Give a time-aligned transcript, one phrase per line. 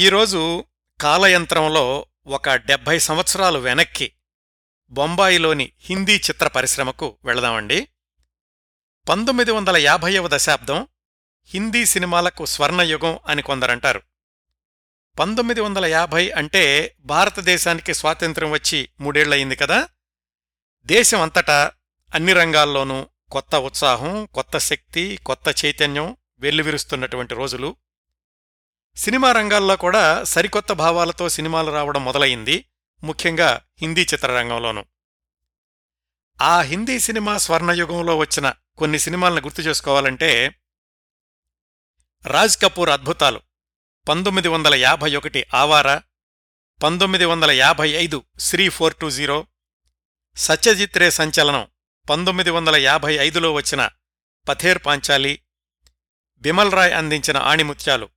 [0.00, 0.64] ఈరోజు
[1.00, 4.12] కాలయంత్రంలో ఒక డెబ్భై సంవత్సరాలు వెనక్కి
[4.90, 7.88] బొంబాయిలోని హిందీ చిత్ర పరిశ్రమకు వెళదామండి.
[9.08, 10.88] పంతొమ్మిది వందల యాభైవ దశాబ్దం
[11.44, 14.02] హిందీ సినిమాలకు స్వర్ణయుగం అని కొందరంటారు.
[15.18, 19.88] పంతొమ్మిది వందల యాభై అంటే భారతదేశానికి స్వాతంత్ర్యం వచ్చి మూడేళ్ళయింది కదా.
[20.84, 21.72] దేశం అంతటా
[22.14, 27.76] అన్ని రంగాల్లోనూ కొత్త ఉత్సాహం కొత్త శక్తి కొత్త చైతన్యం వెల్లువిరుస్తున్నటువంటి రోజులు.
[28.96, 32.70] సినిమా రంగాల్లో కూడా సరికొత్త భావాలతో సినిమాలు రావడం మొదలయింది
[33.04, 34.84] ముఖ్యంగా హిందీ చిత్రరంగంలోనూ.
[36.42, 40.60] ఆ హిందీ సినిమా స్వర్ణయుగంలో వచ్చిన కొన్ని సినిమాలను గుర్తు చేసుకోవాలంటే
[42.26, 43.42] రాజ్ కపూర్ అద్భుతాలు
[44.08, 46.02] పంతొమ్మిది వందల యాభై ఒకటి ఆవారా
[46.82, 49.46] పంతొమ్మిది వందల యాభై ఐదు Shri four two zero
[50.36, 51.68] Satyajit Ray సంచలనం
[52.10, 53.88] పంతొమ్మిది వందల యాభై ఐదులో వచ్చిన
[54.48, 55.42] పథేర్ పాంచాలి
[56.40, 58.08] బిమల్ రాయ్ అందించిన ఆణిముత్యాలు.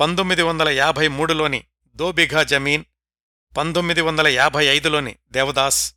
[0.00, 1.64] పంతొమ్మిది వందల యాభై మూడులోని
[1.96, 2.84] దో బిఘా జమీన్
[3.56, 5.94] పంతొమ్మిది వందల యాభై ఐదులోని దేవదాస్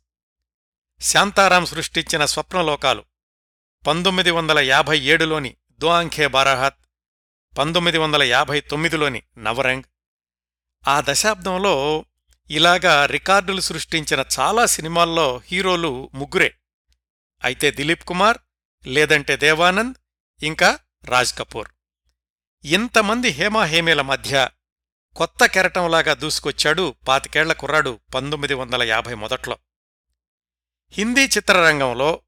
[1.00, 3.04] శాంతారాం సృష్టించిన స్వప్నలోకాలు
[3.86, 6.76] పంతొమ్మిది వందల యాభై ఏడులోని దోఆంఖే బారాహత్
[7.58, 9.82] పంతొమ్మిది వందల యాభై తొమ్మిదిలోని నవరంగ్.
[10.88, 12.04] ఆ దశాబ్దంలో
[12.50, 16.54] ఇలాగా రికార్డులు సృష్టించిన చాలా సినిమాల్లో హీరోలు ముగ్గురే.
[17.44, 18.38] అయితే దిలీప్ కుమార్
[18.86, 19.96] లేదంటే దేవానంద్
[20.44, 21.68] ఇంకా రాజ్ కపూర్.
[22.64, 24.48] ఇంతమంది హేమాహేమీల మధ్య
[25.16, 29.58] కొత్త కెరటంలాగా దూసుకొచ్చాడు పాతికేళ్ళ కుర్రాడు పంతొమ్మిది వందల యాభై మొదట్లో.
[30.90, 32.22] హిందీ చిత్రరంగంలో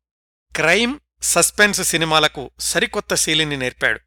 [0.56, 4.00] క్రైమ్ సస్పెన్స్ సినిమాలకు సరికొత్త శైలిని నేర్పాడు.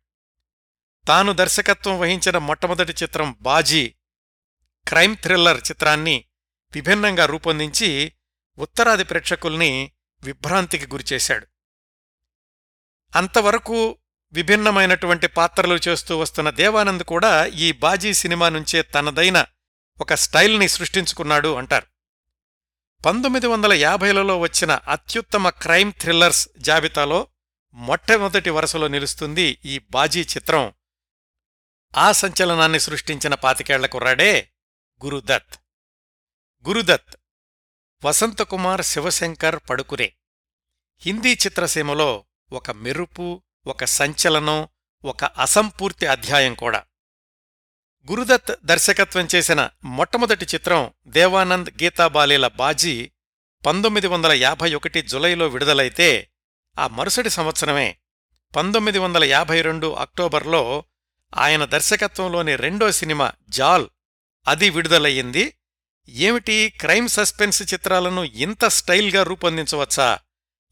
[1.08, 3.96] తాను దర్శకత్వం వహించిన మొట్టమొదటి చిత్రం బాజీ
[4.88, 6.26] క్రైమ్ థ్రిల్లర్ చిత్రాన్ని
[6.76, 8.14] విభిన్నంగా రూపొందించి
[8.58, 9.92] ఉత్తరాది ప్రేక్షకుల్ని
[10.24, 11.48] విభ్రాంతికి గురిచేశాడు.
[13.16, 13.98] అంతవరకు
[14.34, 19.46] విభిన్నమైనటువంటి పాత్రలు చేస్తూ వస్తున్న దేవానంద్ కూడా ఈ బాజీ సినిమా నుంచే తనదైన
[20.00, 21.86] ఒక స్టైల్ని సృష్టించుకున్నాడు అంటారు.
[23.06, 27.28] పంతొమ్మిది వందల యాభైలలో వచ్చిన అత్యుత్తమ క్రైమ్ థ్రిల్లర్స్ జాబితాలో
[27.74, 30.74] మొట్టమొదటి వరుసలో నిలుస్తుంది ఈ బాజీ చిత్రం.
[31.98, 34.52] ఆ సంచలనాన్ని సృష్టించిన పాతికేళ్ళ కుర్రాడే
[35.06, 35.60] గురుదత్.
[36.68, 37.16] గురుదత్
[38.06, 40.14] వసంతకుమార్ శివశంకర్ పడుకురే.
[41.00, 44.68] హిందీ చిత్రసీమలో ఒక మెరుపు ఒక సంచలనం
[45.06, 46.84] ఒక అసంపూర్తి అధ్యాయం కూడా.
[48.12, 53.12] గురుదత్ దర్శకత్వం చేసిన మొట్టమొదటి చిత్రం దేవానంద్ గీతాబాలీల బాజీ
[53.66, 56.30] పంతొమ్మిది వందల యాభై ఒకటి జులైలో విడుదలైతే
[56.80, 57.98] ఆ మరుసటి సంవత్సరమే
[58.56, 60.84] పంతొమ్మిది వందల యాభై రెండు అక్టోబర్లో
[61.36, 63.88] ఆయన దర్శకత్వంలోని రెండో సినిమా జాల్
[64.48, 65.54] అది విడుదలయ్యింది.
[66.10, 70.20] ఏమిటి క్రైమ్ సస్పెన్స్ చిత్రాలను ఇంత స్టైల్గా రూపొందించవచ్చా?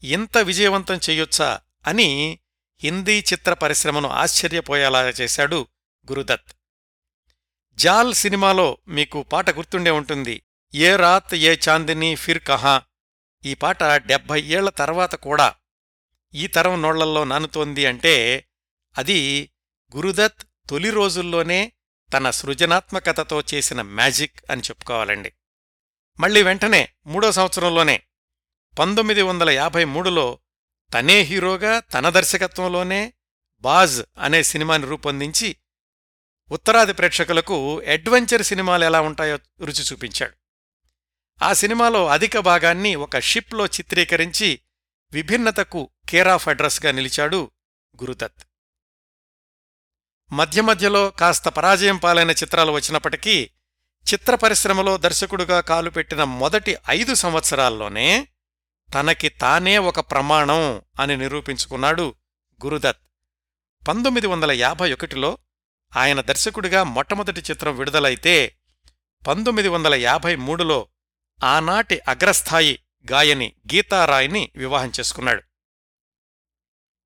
[0.04, 2.38] ఇంత విజయవంతం చెయ్యొచ్చా అని
[2.80, 5.66] హిందీ చిత్ర పరిశ్రమను ఆశ్చర్యపోయేలా చేశాడు
[6.10, 6.52] గురుదత్.
[7.76, 10.42] జాల్ సినిమాలో మీకు పాట గుర్తుండే ఉంటుంది.
[10.74, 12.82] ఏ రాత్ ఏ చాందిని ఫిర్ కహా.
[13.44, 15.54] ఈ పాట డెబ్భై ఏళ్ళ తర్వాత కూడా
[16.34, 18.44] ఈ తరం నోళ్ళల్లో నానుతోంది అంటే
[18.98, 19.50] అది
[19.96, 21.72] గురుదత్ తొలి రోజుల్లోనే
[22.12, 25.32] తన సృజనాత్మకతతో చేసిన మ్యాజిక్ అని చెప్పుకోవాలండి.
[26.20, 28.02] మళ్ళీ వెంటనే మూడో సంవత్సరంలోనే
[28.78, 30.38] పంతొమ్మిది వందల యాభై మూడులో
[30.94, 33.12] తనే హీరోగా తన దర్శకత్వంలోనే
[33.60, 35.56] బాజ్ అనే సినిమాని రూపొందించి
[36.50, 40.32] ఉత్తరాది ప్రేక్షకులకు అడ్వెంచర్ సినిమాలు ఎలా ఉంటాయో రుచి చూపించాడు.
[41.44, 44.60] ఆ సినిమాలో అధిక భాగాన్ని ఒక షిప్లో చిత్రీకరించి
[45.12, 47.50] విభిన్నతకు కేరాఫ్ అడ్రస్గా నిలిచాడు
[48.02, 48.42] గురుదత్.
[50.32, 53.50] మధ్య మధ్యలో కాస్త పరాజయం పాలైన చిత్రాలు వచ్చినప్పటికీ
[54.14, 58.28] చిత్ర పరిశ్రమలో దర్శకుడుగా కాలుపెట్టిన మొదటి ఐదు సంవత్సరాల్లోనే
[58.94, 62.14] తనకి తానే ఒక ప్రమాణం అని నిరూపించుకున్నాడు
[62.64, 62.96] గురుదత్.
[63.88, 65.38] పంతొమ్మిది వందల యాభై ఒకటిలో
[65.96, 68.56] ఆయన దర్శకుడిగా మొట్టమొదటి చిత్రం విడుదలైతే
[69.28, 70.88] పంతొమ్మిది వందల యాభై మూడులో
[71.44, 72.82] ఆనాటి అగ్రస్థాయి
[73.12, 75.42] గాయని గీతారాయ్ని వివాహం చేసుకున్నాడు.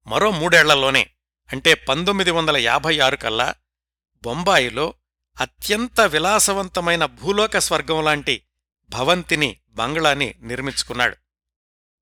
[0.06, 1.10] మరో మూడేళ్ళలోనే
[1.53, 3.54] అంటే పంతొమ్మిది వందల యాభై ఆరు కల్లా
[4.22, 4.94] బొంబాయిలో
[5.41, 8.42] అత్యంత విలాసవంతమైన భూలోక స్వర్గంలాంటి
[8.91, 11.16] భవంతిని బంగ్లాని నిర్మించుకున్నాడు.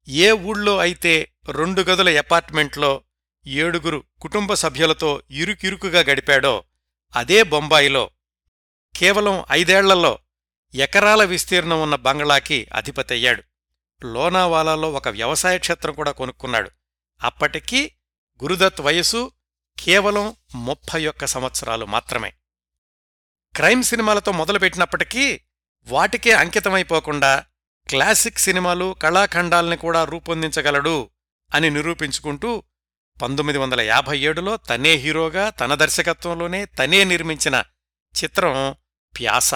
[0.09, 3.03] ఏ ఊళ్ళో అయితే రెండు గదుల అపార్ట్మెంట్లో
[3.47, 6.65] ఏడుగురు కుటుంబ సభ్యులతో ఇరుకిరుకుగా గడిపాడో
[7.17, 8.11] అదే బొంబాయిలో
[8.97, 10.19] కేవలం ఐదేళ్ళలో
[10.75, 13.43] ఎకరాల విస్తీర్ణం ఉన్న బంగ్లాకి అధిపతయ్యాడు.
[14.05, 16.71] లోనావాలాలో ఒక వ్యవసాయ క్షేత్రం కూడా కొనుక్కున్నాడు.
[17.23, 17.93] అప్పటికీ
[18.43, 19.33] గురుదత్ వయసు
[19.79, 22.33] కేవలం ముప్పై ఒక్క సంవత్సరాలు మాత్రమే.
[23.57, 25.41] క్రైమ్ సినిమాలతో మొదలుపెట్టినప్పటికీ
[25.87, 27.45] వాటికే అంకితమైపోకుండా
[27.91, 31.11] క్లాసిక్ సినిమాలు కళాఖండాల్ని కూడా రూపొందించగలడు
[31.55, 32.63] అని నిరూపించుకుంటూ
[33.23, 37.65] పంతొమ్మిది వందల యాభై ఏడులో తనే హీరోగా తన దర్శకత్వంలోనే తనే నిర్మించిన
[38.15, 38.75] చిత్రం
[39.19, 39.51] ప్యాస.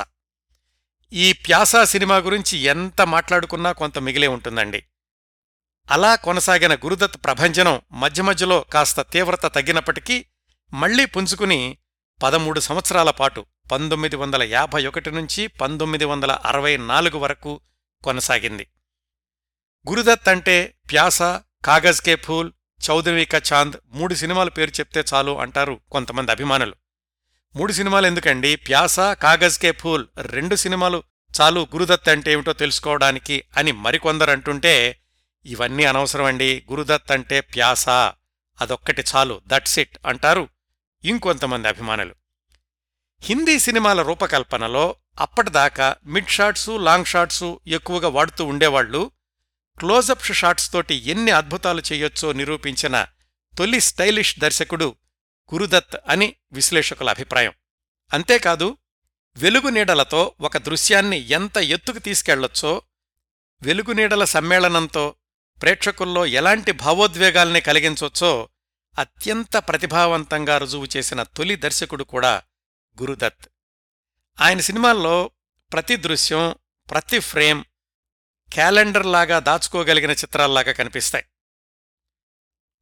[1.12, 4.84] ఈ ప్యాసా సినిమా గురించి ఎంత మాట్లాడుకున్నా కొంత మిగిలే ఉంటుందండి.
[5.90, 10.26] అలా కొనసాగిన గురుదత్ ప్రభంజనం మధ్య మధ్యలో కాస్త తీవ్రత తగ్గినప్పటికీ
[10.74, 11.78] మళ్ళీ పుంజుకుని
[12.22, 17.60] పదమూడు సంవత్సరాల పాటు పంతొమ్మిది వందల యాభై ఒకటి నుంచి పంతొమ్మిది వందల అరవై నాలుగు వరకు
[18.04, 18.66] కొనసాగింది.
[19.88, 21.22] గురుదత్ అంటే ప్యాస
[21.64, 22.52] కాగజ్ కే ఫూల్
[22.90, 26.74] చౌదరి కా చాంద్ మూడు సినిమాల పేరు చెప్తే చాలు అంటారు కొంతమంది అభిమానులు.
[27.56, 28.56] మూడు సినిమాలు ఎందుకండి?
[28.56, 31.02] ప్యాస కాగజ్ కే ఫూల్ రెండు సినిమాలు
[31.40, 35.00] చాలు గురుదత్ అంటే ఏమిటో తెలుసుకోవడానికి అని మరికొందరు అంటుంటే
[35.46, 36.66] ఇవన్నీ అనవసరమండి.
[36.70, 37.88] గురుదత్ అంటే ప్యాస.
[38.60, 39.40] అదొక్కటి చాలు.
[39.46, 40.48] దట్స్ ఇట్ అంటారు
[41.04, 42.14] ఇంకొంతమంది అభిమానులు.
[43.22, 49.10] హిందీ సినిమాల రూపకల్పనలో అప్పటిదాకా మిడ్ షాట్సు లాంగ్ షాట్సు ఎక్కువగా వాడుతూ ఉండేవాళ్ళు
[49.78, 53.06] క్లోజప్ షాట్స్ తోటి ఎన్ని అద్భుతాలు చేయొచ్చో నిరూపించిన
[53.58, 54.96] తొలి స్టైలిష్ దర్శకుడు
[55.54, 57.52] గురుదత్ అని విశ్లేషకుల అభిప్రాయం.
[58.12, 58.78] అంతేకాదు
[59.36, 62.82] వెలుగునీడలతో ఒక దృశ్యాన్ని ఎంత ఎత్తుకు తీసుకెళ్ళొచ్చో
[63.62, 65.14] వెలుగునీడల సమ్మేళనంతో
[65.62, 68.48] ప్రేక్షకుల్లో ఎలాంటి భావోద్వేగాల్ని కలిగించొచ్చో
[68.98, 72.42] అత్యంత ప్రతిభావంతంగా రుజువు చేసిన తొలి దర్శకుడు కూడా
[73.02, 73.48] గురుదత్.
[74.40, 75.30] ఆయన సినిమాల్లో
[75.72, 76.54] ప్రతి దృశ్యం
[76.90, 77.64] ప్రతి ఫ్రేమ్
[78.52, 81.24] క్యాలెండర్లాగా దాచుకోగలిగిన చిత్రాల్లాగా కనిపిస్తాయి.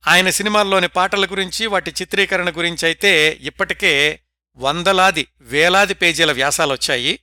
[0.06, 4.22] ఆయన సినిమాల్లోని పాటల గురించి వాటి చిత్రీకరణ గురించి అయితే ఇప్పటికే
[4.56, 7.20] వందలాది వేలాది పేజీల వ్యాసాలొచ్చాయి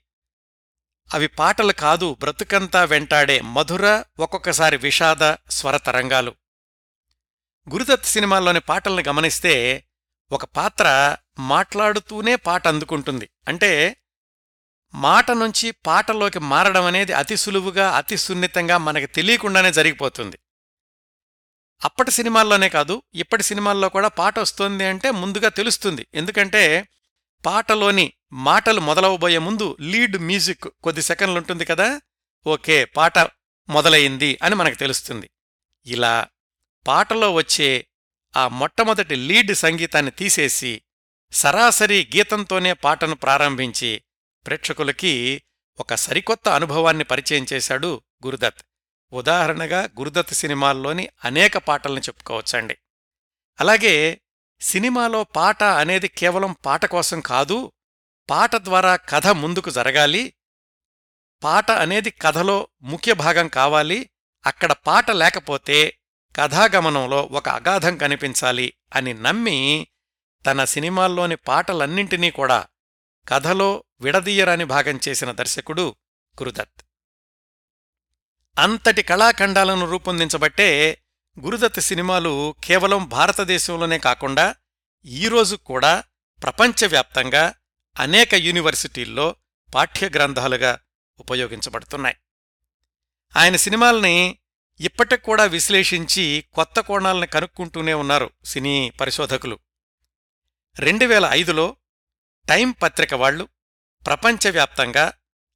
[1.14, 6.36] అవి పాటలు కాదు బ్రతుకంతా వెంటాడే మధుర ఒక్కొక్కసారి విషాద స్వర తరంగాలు.
[7.70, 9.84] గురుదత్ సినిమాల్లోని పాటల్ని గమనిస్తే
[10.32, 13.30] ఒక పాత్ర మాట్లాడుతూనే పాట అందుకుంటుంది.
[13.48, 13.99] అంటే
[14.94, 20.40] మాట నుంచి పాటలోకి మారడం అనేది అతి సులువుగా అతి సున్నితంగా మనకి తెలియకుండానే జరిగిపోతుంది.
[21.86, 26.08] అప్పటి సినిమాల్లోనే కాదు ఇప్పటి సినిమాల్లో కూడా పాట వస్తోంది అంటే ముందుగా తెలుస్తుంది.
[26.14, 26.88] ఎందుకంటే
[27.46, 32.02] పాటలోని మాటలు మొదలవబోయే ముందు లీడ్ మ్యూజిక్ కొద్ది సెకండ్లుంటుంది కదా
[32.48, 33.20] ఓకే పాట
[33.70, 35.30] మొదలయింది అని మనకు తెలుస్తుంది.
[35.86, 36.28] ఇలా
[36.88, 37.86] పాటలో వచ్చే
[38.38, 40.82] ఆ మొట్టమొదటి లీడ్ సంగీతాన్ని తీసేసి
[41.32, 44.02] సరాసరి గీతంతోనే పాటను ప్రారంభించి
[44.46, 45.44] ప్రేక్షకులకి
[45.80, 48.64] ఒక సరికొత్త అనుభవాన్ని పరిచయం చేశాడు గురుదత్.
[49.14, 52.78] ఉదాహరణగా గురుదత్ సినిమాల్లోని అనేక పాటల్ని చెప్పుకోవచ్చండి.
[53.60, 54.22] అలాగే
[54.62, 57.72] సినిమాలో పాట అనేది కేవలం పాట కోసం కాదు
[58.30, 60.34] పాట ద్వారా కథ ముందుకు జరగాలి
[61.44, 64.10] పాట అనేది కథలో ముఖ్య భాగం కావాలి
[64.46, 66.00] అక్కడ పాట లేకపోతే
[66.36, 69.88] కథాగమనంలో ఒక అగాధం కనిపించాలి అని నమ్మి
[70.46, 72.68] తన సినిమాల్లోని పాటలన్నింటినీ కూడా
[73.28, 75.96] కథలో విడదీయరాని భాగం చేసిన దర్శకుడు
[76.40, 76.82] గురుదత్.
[78.60, 81.02] అంతటి కళాఖండాలను రూపొందించబట్టే
[81.40, 84.56] గురుదత్ సినిమాలు కేవలం భారతదేశంలోనే కాకుండా
[85.06, 86.04] ఈరోజు కూడా
[86.44, 87.56] ప్రపంచవ్యాప్తంగా
[88.00, 89.36] అనేక యూనివర్సిటీల్లో
[89.76, 90.80] పాఠ్యగ్రంథాలుగా
[91.20, 92.16] ఉపయోగించబడుతున్నాయి.
[93.36, 94.38] ఆయన సినిమాల్ని
[94.80, 99.60] ఇప్పటికి కూడా విశ్లేషించి కొత్త కోణాలను కనుక్కుంటూనే ఉన్నారు సినీ పరిశోధకులు.
[100.80, 101.76] రెండు వేల ఐదులో
[102.50, 103.50] టైం పత్రిక వాళ్ళు
[104.06, 105.14] ప్రపంచవ్యాప్తంగా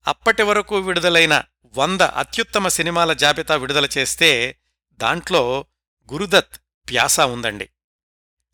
[0.08, 1.44] అప్పటి వరకు విడుదలైన
[1.78, 4.60] వంద అత్యుత్తమ సినిమాల జాబితా విడుదల చేస్తే
[4.94, 5.66] దాంట్లో
[6.14, 6.58] గురుదత్
[6.90, 7.70] ప్యాసా ఉందండి.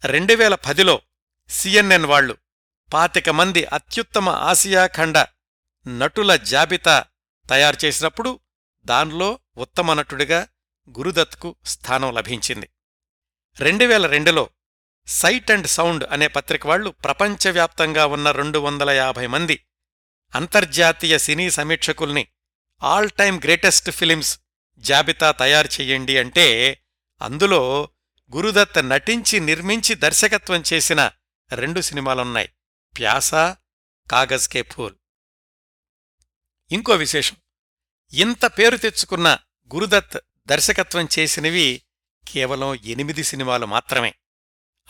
[0.05, 1.01] రెండు వేల పదిలో
[1.49, 2.37] సిఎన్ఎన్ వాళ్ళు
[2.93, 5.17] పాతిక మంది అత్యుత్తమ ఆసియాఖండ
[5.87, 7.05] నటుల జాబితా
[7.49, 8.39] తయారు చేసినప్పుడు
[8.85, 10.47] దానిలో ఉత్తమ నటుడిగా
[10.89, 12.69] గురుదత్కు స్థానం లభించింది.
[13.59, 14.49] రెండు వేల రెండులో
[15.09, 19.65] సైట్ అండ్ సౌండ్ అనే పత్రిక వాళ్ళు ప్రపంచవ్యాప్తంగా ఉన్న రెండు వందల యాభై మంది
[20.35, 22.27] అంతర్జాతీయ సినీ సమీక్షకుల్ని
[22.83, 24.39] ఆల్ టైమ్ గ్రేటెస్ట్ ఫిలిమ్స్
[24.77, 26.79] జాబితా తయారు చెయ్యండి అంటే
[27.21, 27.89] అందులో
[28.35, 31.11] గురుదత్ నటించి నిర్మించి దర్శకత్వం చేసిన
[31.53, 32.49] రెండు సినిమాలున్నాయి.
[32.97, 33.33] ప్యాస
[34.11, 34.95] కాగజ్ కే ఫూల్
[36.71, 37.35] ఇంకో విశేషం
[38.13, 39.37] ఇంత పేరు తెచ్చుకున్న
[39.75, 41.81] గురుదత్ దర్శకత్వం చేసినవి
[42.27, 44.13] కేవలం ఎనిమిది సినిమాలు మాత్రమే.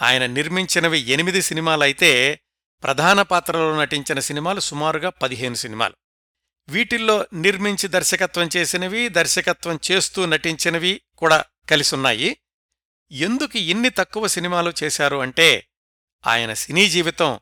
[0.02, 2.40] ఆయన నిర్మించినవి ఎనిమిది సినిమాలైతే
[2.84, 5.96] ప్రధాన పాత్రలో నటించిన సినిమాలు సుమారుగా పదిహేను సినిమాలు.
[6.70, 12.38] వీటిల్లో నిర్మించి దర్శకత్వం చేసినవి దర్శకత్వం చేస్తూ నటించినవి కూడా కలిసున్నాయి.
[13.12, 15.68] ఎందుకు ఇన్ని తక్కువ సినిమాలు చేశారు అంటే
[16.28, 17.40] ఆయన సినీ జీవితం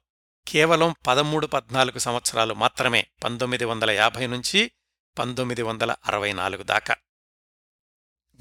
[0.48, 4.72] కేవలం పదమూడు పద్నాలుగు సంవత్సరాలు మాత్రమే పంతొమ్మిది వందల యాభై నుంచి
[5.20, 6.96] పంతొమ్మిది వందల అరవై నాలుగు దాకా.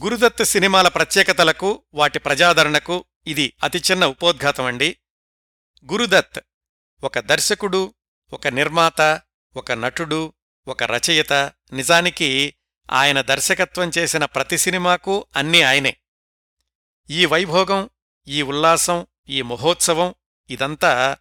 [0.02, 4.96] గురుదత్త సినిమాల ప్రత్యేకతలకు వాటి ప్రజాదరణకు ఇది అతి చిన్న ఉపోద్ఘాతమండి.
[5.92, 6.40] గురుదత్
[7.04, 7.94] ఒక దర్శకుడు
[8.32, 9.20] ఒక నిర్మాత
[9.56, 10.32] ఒక నటుడు
[10.68, 11.32] ఒక రచయిత
[11.72, 12.54] నిజానికి
[12.90, 15.96] ఆయన దర్శకత్వం చేసిన ప్రతి సినిమాకు అన్నీ ఆయనే.
[17.10, 17.90] ఈ వైభోగం
[18.28, 20.14] ఈ ఉల్లాసం ఈ మహోత్సవం
[20.50, 21.16] ఇదంతా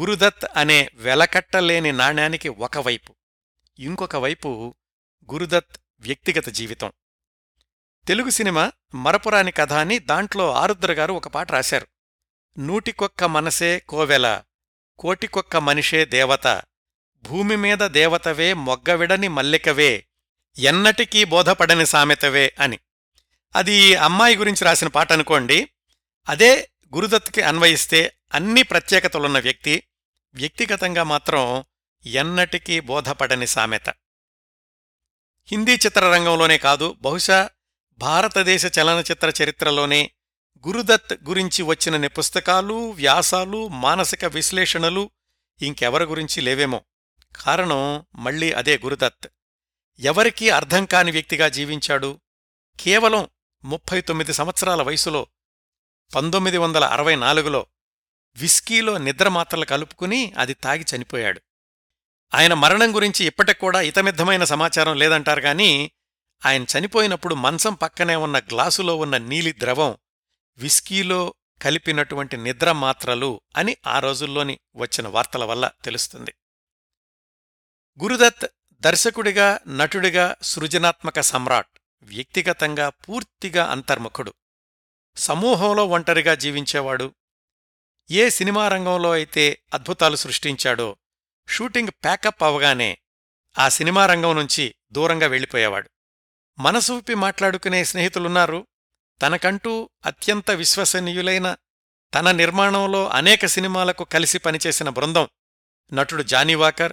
[0.00, 3.14] గురుదత్ అనే వెలకట్టలేని నాణ్యానికి ఒకవైపు
[3.78, 4.74] ఇంకొక వైపు
[5.32, 6.92] గురుదత్ వ్యక్తిగత జీవితం.
[8.08, 11.86] తెలుగు సినిమా మరపురాని కథ అని దాంట్లో ఆరుద్ర గారు ఒక పాట రాశారు.
[12.58, 14.42] నూటికొక్క మనసే కోవెల
[14.98, 16.62] కోటికొక్క మనిషే దేవత
[17.22, 20.06] భూమి మీద దేవతవే మొగ్గవిడని మల్లికవే
[20.58, 22.78] ఎన్నటికీ బోధపడని సామెతవే అని.
[23.56, 25.68] అది అమ్మాయి గురించి రాసిన పాట అనుకోండి.
[26.28, 29.82] అదే గురుదత్కి అన్వయిస్తే అన్ని ప్రత్యేకతలున్న వ్యక్తి
[30.34, 31.64] వ్యక్తిగతంగా మాత్రం
[32.06, 33.88] ఎన్నటికీ బోధపడని సామెత.
[35.46, 37.50] హిందీ చిత్రరంగంలోనే కాదు బహుశా
[37.98, 40.10] భారతదేశ చలనచిత్ర చరిత్రలోనే
[40.66, 45.10] గురుదత్ గురించి వచ్చినన్ని పుస్తకాలు వ్యాసాలు మానసిక విశ్లేషణలు
[45.62, 46.80] ఇంకెవరి గురించి లేవేమో.
[47.36, 49.28] కారణం మళ్ళీ అదే గురుదత్.
[49.98, 52.20] ఎవరికీ అర్థం కాని వ్యక్తిగా జీవించాడు.
[52.80, 53.28] కేవలం
[53.64, 55.26] ముప్పై తొమ్మిది సంవత్సరాల వయసులో
[56.14, 57.66] పంతొమ్మిది వందల అరవై నాలుగులో
[58.36, 61.40] విస్కీలో నిద్రమాత్రలు కలుపుకుని అది తాగి చనిపోయాడు.
[62.34, 65.90] ఆయన మరణం గురించి ఇప్పటికూడా ఇతమిద్దమైన సమాచారం లేదంటారు గాని
[66.44, 69.96] ఆయన చనిపోయినప్పుడు మంచం పక్కనే ఉన్న గ్లాసులో ఉన్న నీలి ద్రవం
[70.58, 76.34] విస్కీలో కలిపినటువంటి నిద్ర మాత్రలు అని ఆ రోజుల్లోని వచ్చిన వార్తల వల్ల తెలుస్తుంది.
[78.02, 84.34] గురుదత్ దర్శకుడిగా నటుడిగా సృజనాత్మక సమ్రాట్ వ్యక్తిగతంగా పూర్తిగా అంతర్ముఖుడు.
[85.16, 87.14] సమూహంలో ఒంటరిగా జీవించేవాడు.
[88.10, 90.96] ఏ సినిమా రంగంలో అయితే అద్భుతాలు సృష్టించాడో
[91.48, 92.98] షూటింగ్ ప్యాకప్ అవగానే
[93.58, 95.90] ఆ సినిమా రంగం నుంచి దూరంగా వెళ్ళిపోయేవాడు.
[96.58, 98.66] మనసు విప్పి మాట్లాడుకునే స్నేహితులున్నారు.
[99.22, 101.56] తనకంటూ అత్యంత విశ్వసనీయులైన
[102.14, 105.28] తన నిర్మాణంలో అనేక సినిమాలకు కలిసి పనిచేసిన బృందం.
[105.92, 106.92] నటుడు జానీవాకర్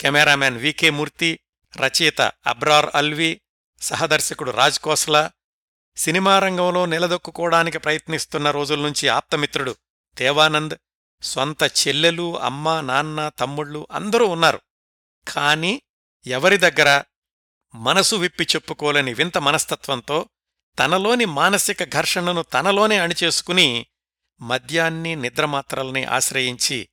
[0.00, 1.40] కెమెరామ్యాన్ వికే మూర్తి
[1.76, 3.40] రచయిత అబ్రార్ అల్వి
[3.80, 5.30] సహదర్శకుడు రాజ్ కోస్లా
[5.96, 9.76] సినిమా రంగంలో నిలదొక్కుకోవడానికి ప్రయత్నిస్తున్న రోజుల నుంచి ఆప్తమిత్రుడు
[10.14, 10.74] దేవానంద్
[11.22, 14.60] సొంత చెల్లెలు అమ్మ నాన్న తమ్ముళ్ళు అందరూ ఉన్నారు.
[15.28, 15.82] కాని
[16.26, 17.02] ఎవరి దగ్గర
[17.74, 20.28] మనసు విప్పి చెప్పుకోలేని వింత మనస్తత్వంతో
[20.78, 23.86] తనలోని మానసిక ఘర్షణను తనలోనే అణిచేసుకుని
[24.40, 26.88] మద్యాన్ని నిద్రమాత్రల్ని ఆశ్రయించి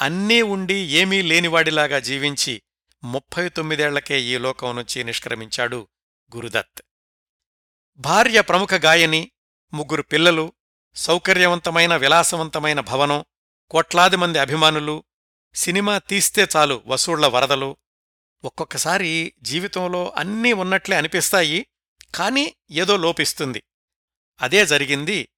[0.00, 2.62] అన్నీ ఉండి ఏమీ లేనివాడిలాగా జీవించి
[3.04, 5.88] ముప్పై తొమ్మిదేళ్ళకే ఈ లోకం నుంచి నిష్క్రమించాడు
[6.36, 6.82] గురుదత్.
[7.98, 9.30] భార్య ప్రముఖ గాయని
[9.74, 10.52] ముగ్గురు పిల్లలు
[10.96, 13.24] సౌకర్యవంతమైన విలాసవంతమైన భవనం
[13.70, 15.04] కోట్లాది మంది అభిమానులు
[15.54, 17.76] సినిమా తీస్తే చాలు వసూళ్ళ వరదలు
[18.44, 21.66] ఒక్కొక్కసారి జీవితంలో అన్నీ ఉన్నట్లే అనిపిస్తాయి
[22.14, 23.62] కానీ ఏదో లోపిస్తుంది.
[24.40, 25.28] అదే జరిగింది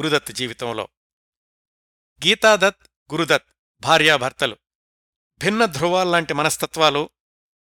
[0.00, 0.88] గురుదత్ జీవితంలో.
[2.26, 3.46] గీతాదత్ గురుదత్
[3.80, 4.56] భార్యాభర్తలు.
[5.38, 7.10] భిన్న ధ్రువాల్లాంటి మనస్తత్వాలు.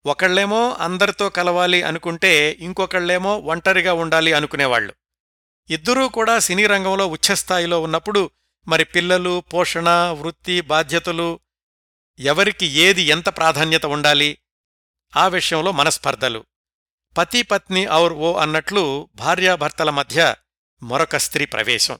[0.05, 4.93] ఒకళ్ళేమో అందరితో కలవాలి అనుకుంటే ఇంకొకళ్ళేమో ఒంటరిగా ఉండాలి అనుకునేవాళ్ళు
[5.69, 8.31] ఇద్దరూ కూడా సినీ రంగంలో ఉచ్ఛస్థాయిలో ఉన్నప్పుడు
[8.67, 11.39] మరి పిల్లలు పోషణ వృత్తి బాధ్యతలు
[12.19, 14.37] ఎవరికి ఏది ఎంత ప్రాధాన్యత ఉండాలి
[15.15, 16.45] ఆ విషయంలో మనస్పర్ధలు.
[17.17, 20.35] పతి పత్ని ఔర్ ఓ అన్నట్లు భార్యాభర్తల మధ్య
[20.83, 21.99] మరొక స్త్రీ ప్రవేశం.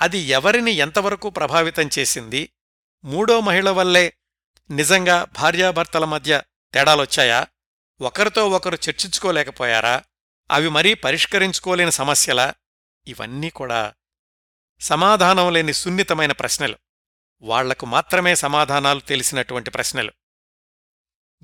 [0.00, 2.52] అది ఎవరిని ఎంతవరకు ప్రభావితం చేసింది?
[3.04, 4.16] మూడో మహిళ వల్లే
[4.70, 6.42] నిజంగా భార్యాభర్తల మధ్య
[6.74, 7.46] తేడాలొచ్చాయా?
[8.00, 10.02] ఒకరితో ఒకరు చర్చించుకోలేకపోయారా?
[10.50, 12.54] అవి మరీ పరిష్కరించుకోలేని సమస్యలా?
[13.06, 13.94] ఇవన్నీ కూడా
[14.80, 16.78] సమాధానం లేని సున్నితమైన ప్రశ్నలు.
[17.42, 20.12] వాళ్ళకు మాత్రమే సమాధానాలు తెలిసినటువంటి ప్రశ్నలు.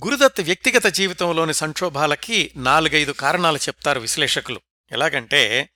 [0.05, 4.61] గురుదత్ వ్యక్తిగత జీవితంలోని సంక్షోభాలకి నాలుగైదు కారణాలు చెప్తారు విశ్లేషకులు.
[4.93, 5.69] ఎలాగంటే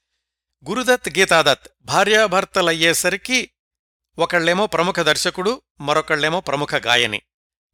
[0.69, 3.51] గురుదత్ గీతాదత్ భార్యాభర్తలయ్యేసరికి
[4.19, 7.23] ఒకళ్ళేమో ప్రముఖ దర్శకుడు మరొకళ్ళేమో ప్రముఖ గాయని.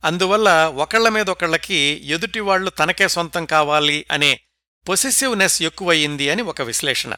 [0.04, 4.40] అందువల్ల ఒకళ్ళ మీదొకళ్ళకి ఎదుటివాళ్ళు తనకే సొంతం కావాలి అనే
[4.88, 7.14] పొసెసివ్నెస్ ఎక్కువయింది అని ఒక విశ్లేషణ.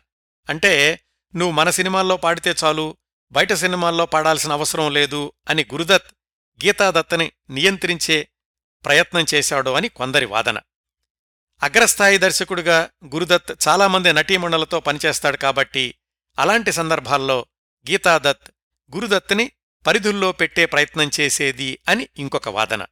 [0.49, 1.01] అంటే
[1.37, 2.97] నువ్వు మన సినిమాల్లో పాడితే చాలు
[3.33, 6.07] బయట సినిమాల్లో పాడాల్సిన అవసరం లేదు అని గురుదత్
[6.65, 8.29] గీతాదత్తని నియంత్రించే
[8.85, 10.59] ప్రయత్నం చేశాడు అని కొందరి వాదన.
[11.63, 15.95] అగ్రస్థాయి దర్శకుడిగా గురుదత్ చాలామంది నటీమణులతో పనిచేస్తాడు కాబట్టి
[16.39, 17.47] అలాంటి సందర్భాల్లో
[17.91, 18.51] గీతాదత్
[18.95, 19.53] గురుదత్ని
[19.87, 22.83] పరిధుల్లో పెట్టే ప్రయత్నం చేసేది అని ఇంకొక వాదన.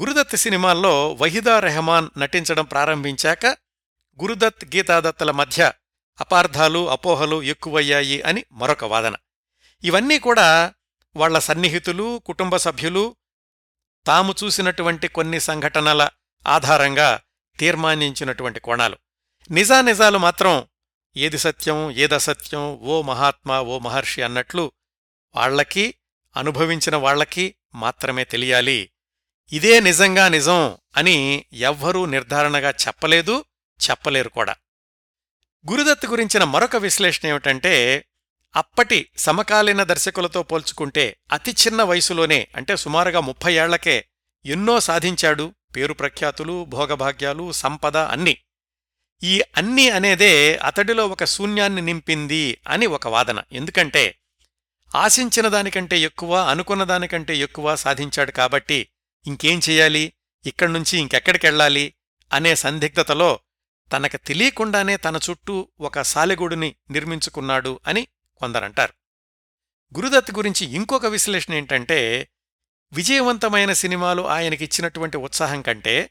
[0.00, 3.46] గురుదత్ సినిమాల్లో వహీదా రెహమాన్ నటించడం ప్రారంభించాక
[4.22, 5.72] గురుదత్ గీతాదత్తుల మధ్య
[6.20, 9.14] అపార్థాలు అపోహలు ఎక్కువయ్యాయి అని మరొక వాదన.
[9.84, 10.74] ఇవన్నీ కూడా
[11.16, 13.16] వాళ్ళ సన్నిహితులు కుటుంబ సభ్యులు
[14.06, 16.08] తాము చూసినటువంటి కొన్ని సంఘటనల
[16.46, 17.20] ఆధారంగా
[17.58, 18.98] తీర్మానించినటువంటి కోణాలు.
[19.50, 20.66] నిజానిజాలు మాత్రం
[21.16, 24.72] ఏది సత్యం ఏదసత్యం ఓ మహాత్మా ఓ మహర్షి అన్నట్లు
[25.34, 25.94] వాళ్ళకి
[26.36, 28.90] అనుభవించిన వాళ్ళకి మాత్రమే తెలియాలి.
[29.52, 33.44] ఇదే నిజంగా నిజం అని ఎవ్వరూ నిర్ధారణగా చెప్పలేదు
[33.90, 34.56] చెప్పలేరు కూడా.
[35.70, 38.04] గురుదత్ గురించిన మరొక విశ్లేషణ ఏమిటంటే
[38.56, 44.04] అప్పటి సమకాలీన దర్శకులతో పోల్చుకుంటే అతి చిన్న వయసులోనే అంటే సుమారుగా ముప్పై ఏళ్ళకే
[44.46, 45.54] ఎన్నో సాధించాడు.
[45.76, 48.36] పేరు ప్రఖ్యాతులు భోగభాగ్యాలు సంపద అన్నీ.
[49.22, 53.42] ఈ అన్నీ అనేదే అతడిలో ఒక శూన్యాన్ని నింపింది అని ఒక వాదన.
[53.52, 54.18] ఎందుకంటే
[54.94, 58.88] ఆశించిన దానికంటే ఎక్కువ అనుకున్న దానికంటే ఎక్కువ సాధించాడు కాబట్టి
[59.26, 60.12] ఇంకేం చేయాలి?
[60.46, 61.94] ఇక్కడ్నుంచి ఇంకెక్కడికెళ్ళాలి
[62.32, 63.40] అనే సందిగ్ధతలో
[63.92, 68.92] తనకు తెలియకుండానే తన చుట్టూ ఒక సాలెగూడుని నిర్మించుకున్నాడు అని కొందరంటారు.
[69.96, 72.28] గురుదత్ గురించి ఇంకొక విశ్లేషణ ఏంటంటే
[72.92, 76.10] విజయవంతమైన సినిమాలు ఆయనకిచ్చినటువంటి ఉత్సాహం కంటే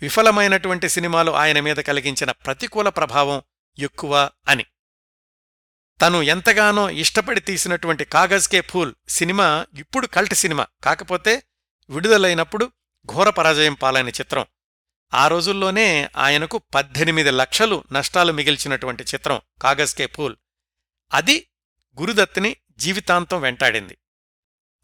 [0.00, 3.42] విఫలమైనటువంటి సినిమాలు ఆయన మీద కలిగించిన ప్రతికూల ప్రభావం
[3.78, 4.64] ఎక్కువ అని.
[6.00, 11.42] తను ఎంతగానో ఇష్టపడి తీసినటువంటి కాగజ్కే ఫూల్ సినిమా ఇప్పుడు కల్ట్ సినిమా కాకపోతే
[11.90, 12.72] విడుదలైనప్పుడు
[13.06, 14.46] ఘోర పరాజయం పాలైన చిత్రం.
[15.14, 20.36] ఆ రోజుల్లోనే ఆయనకు పద్దెనిమిది లక్షలు నష్టాలు మిగిల్చినటువంటి చిత్రం కాగజ్కే ఫూల్
[21.12, 21.48] అది
[22.00, 23.98] గురుదత్ని జీవితాంతం వెంటాడింది.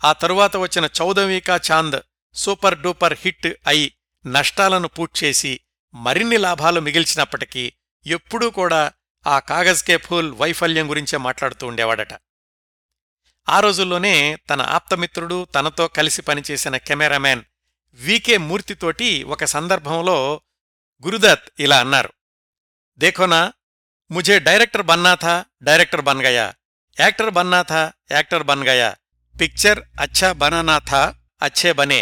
[0.04, 2.00] ఆ తరువాత వచ్చిన Chaudhvin Ka Chand
[2.34, 3.94] super duper hit అయి
[4.26, 5.60] నష్టాలను పూడ్చేసి
[5.94, 7.72] మరిన్ని లాభాలు మిగిల్చినప్పటికీ
[8.06, 8.92] ఎప్పుడూ కూడా
[9.26, 12.12] ఆ కాగజ్కే ఫూల్ వైఫల్యం గురించే మాట్లాడుతూ ఉండేవాడట.
[13.48, 17.42] ఆ రోజుల్లోనే తన ఆప్తమిత్రుడు తనతో కలిసి పనిచేసిన కెమెరామ్యాన్
[17.92, 20.40] వికే మూర్తితోటి ఒక సందర్భంలో
[21.04, 22.12] గురుదత్ ఇలా అన్నారు
[22.98, 23.52] దేఖోనా
[24.10, 26.54] ముజే డైరెక్టర్ బన్నా థా డైరెక్టర్ బన్ గయా
[27.00, 28.96] యాక్టర్ బన్నా థా యాక్టర్ బన్ గయా
[29.40, 31.02] పిక్చర్ అచ్చా బనానా థా
[31.42, 32.00] అచ్చే బనే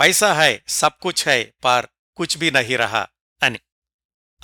[0.00, 1.86] పైసా హై సబ్ కుచ్ హై పార్
[2.16, 3.06] కుచ్ భీ నహి రహా
[3.42, 3.60] అని।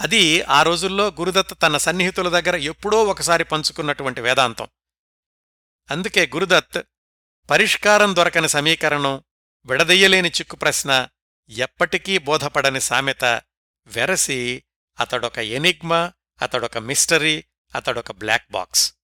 [0.00, 4.68] అది ఆ రోజుల్లో గురుదత్ తన సన్నిహితుల దగ్గర ఎప్పుడో ఒకసారి పంచుకున్నటువంటి వేదాంతం.
[5.90, 6.78] అందుకే గురుదత్
[7.50, 9.23] పరిష్కారం దొరకని సమీకరణం
[9.66, 11.09] విడదయ్యలేని చిక్కు ప్రశ్న
[11.49, 13.25] ఎప్పటికీ బోధపడని సామెత
[13.87, 14.64] వెరసి
[15.00, 18.94] అతడొక ఎనిగ్మా అతడొక మిస్టరీ అతడొక బ్లాక్ బాక్స్.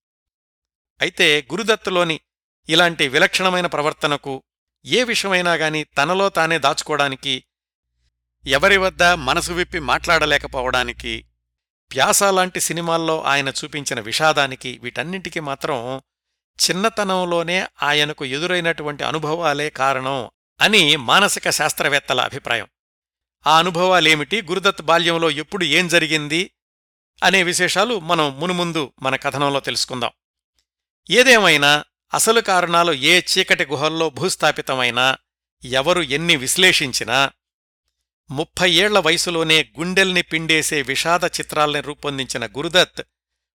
[1.00, 2.20] అయితే గురుదత్తులోని
[2.68, 4.42] ఇలాంటి విలక్షణమైన ప్రవర్తనకు
[4.84, 7.44] ఏ విషయమైనా గాని తనలో తానే దాచుకోవడానికి
[8.46, 11.24] ఎవరి వద్ద మనసు విప్పి మాట్లాడలేకపోవడానికి
[11.94, 16.02] ప్యాసాలాంటి సినిమాల్లో ఆయన చూపించిన విషాదానికి వీటన్నింటికీ మాత్రం
[16.60, 22.68] చిన్నతనంలోనే ఆయనకు ఎదురైనటువంటి అనుభవాలే కారణం అని మానసిక శాస్త్రవేత్తల అభిప్రాయం.
[23.46, 24.42] ఆ అనుభవాలేమిటి?
[24.42, 26.50] గురుదత్ బాల్యంలో ఎప్పుడు ఏం జరిగింది?
[27.22, 30.10] అనే విశేషాలు మనం మునుముందు మన కథనంలో తెలుసుకుందాం.
[31.10, 35.18] ఏదేమైనా అసలు కారణాలు ఏ చీకటి గుహల్లో భూస్థాపితమైనా
[35.64, 37.30] ఎవరు ఎన్ని విశ్లేషించినా
[38.30, 43.02] ముప్పై ఏళ్ళ వయసులోనే గుండెల్ని పిండేసే విషాద చిత్రాల్ని రూపొందించిన గురుదత్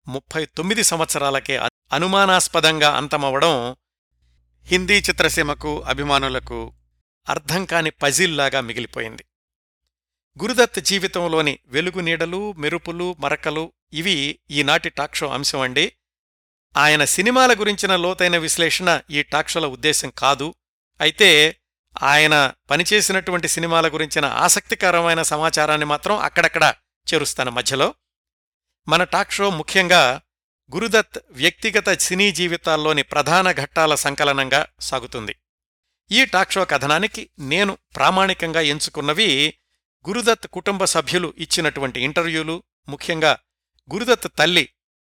[0.07, 1.57] ముప్పై తొమ్మిది సంవత్సరాలకే
[1.93, 3.75] అనుమానాస్పదంగా అంతమవడం
[4.65, 6.73] హిందీ చిత్రసీమకు అభిమానులకు
[7.29, 9.25] అర్థంకాని పజిల్లాగా మిగిలిపోయింది.
[10.41, 15.93] గురుదత్ జీవితంలోని వెలుగునీడలు మెరుపులు మరకలు ఇవి ఈనాటి టాక్షో అంశం అండి.
[16.77, 20.55] ఆయన సినిమాల గురించిన లోతైన విశ్లేషణ ఈ టాక్షోల ఉద్దేశం కాదు.
[21.01, 21.59] అయితే
[22.03, 26.73] ఆయన పనిచేసినటువంటి సినిమాల గురించిన ఆసక్తికరమైన సమాచారాన్ని మాత్రం అక్కడక్కడ
[27.13, 27.95] చేరుస్తాను మధ్యలో.
[28.87, 30.21] మన టాక్ షో ముఖ్యంగా
[30.75, 35.35] గురుదత్ వ్యక్తిగత సినీ జీవితాల్లోని ప్రధాన ఘట్టాల సంకలనంగా సాగుతుంది.
[36.11, 39.53] ఈ టాక్ షో కథనానికి నేను ప్రామాణికంగా ఎంచుకున్నవి
[40.05, 43.33] గురుదత్ కుటుంబ సభ్యులు ఇచ్చినటువంటి ఇంటర్వ్యూలు ముఖ్యంగా
[43.89, 44.65] గురుదత్ తల్లి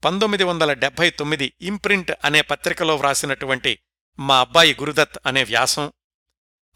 [0.04, 3.80] పంతొమ్మిది వందల డెబ్బై తొమ్మిది ఇంప్రింట్ అనే పత్రికలో వ్రాసినటువంటి
[4.20, 5.86] మా అబ్బాయి గురుదత్ అనే వ్యాసం.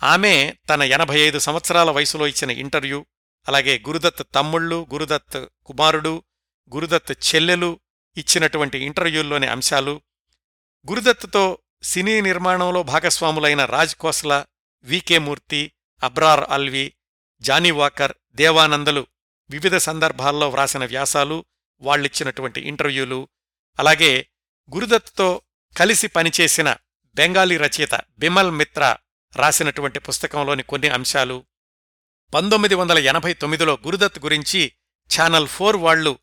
[0.02, 0.34] ఆమె
[0.70, 3.06] తన ఎనభై ఐదు సంవత్సరాల వయసులో ఇచ్చిన ఇంటర్వ్యూ
[3.48, 6.14] అలాగే గురుదత్ తమ్ముళ్ళు గురుదత్ కుమారుడు
[6.72, 7.80] గురుదత్ చెల్లెలు
[8.18, 9.96] ఇచ్చినటువంటి ఇంటర్వ్యూల్లోని అంశాలు
[10.90, 11.46] గురుదత్తుతో
[11.84, 14.40] సినీ నిర్మాణంలో భాగస్వాములైన Raj Khosla
[14.86, 15.62] V K Murthy
[16.04, 16.86] Abrar Alvi
[17.44, 19.08] Johnny Walker దేవానందలు
[19.50, 21.46] వివిధ సందర్భాల్లో వ్రాసిన వ్యాసాలు
[21.82, 23.28] వాళ్ళిచ్చినటువంటి ఇంటర్వ్యూలు
[23.80, 24.30] అలాగే
[24.74, 25.42] గురుదత్తో
[25.78, 26.76] కలిసి పనిచేసిన
[27.06, 28.96] బెంగాలీ రచయిత బిమల్ మిత్ర
[29.36, 31.46] రాసినటువంటి పుస్తకంలోని కొన్ని అంశాలు.
[32.34, 34.74] పంతొమ్మిది వందల ఎనభై తొమ్మిదిలో గురుదత్ గురించి
[35.18, 36.20] ఛానల్ ఫోర్ వాళ్ళు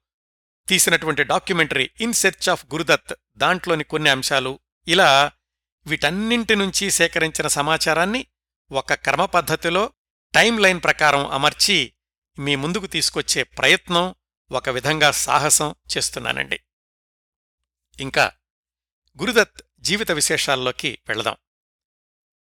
[0.69, 4.59] తీసినటువంటి documentary in search of Guru Dutt దాంట్లోని కొన్ని అంశాలు.
[4.89, 5.33] ఇలా
[5.87, 8.27] వీటన్నింటి నుంచి సేకరించిన సమాచారాన్ని
[8.73, 9.93] ఒక క్రమ పద్ధతిలో
[10.35, 11.93] టైం లైన్ ప్రకారం అమర్చి
[12.39, 14.15] మీ ముందుకు తీసుకొచ్చే ప్రయత్నం
[14.53, 16.61] ఒక విధంగా సాహసం చేస్తున్నానండి.
[18.01, 18.33] ఇంకా
[19.21, 21.37] గురుదత్ జీవిత విశేషాల్లోకి వెళదాం.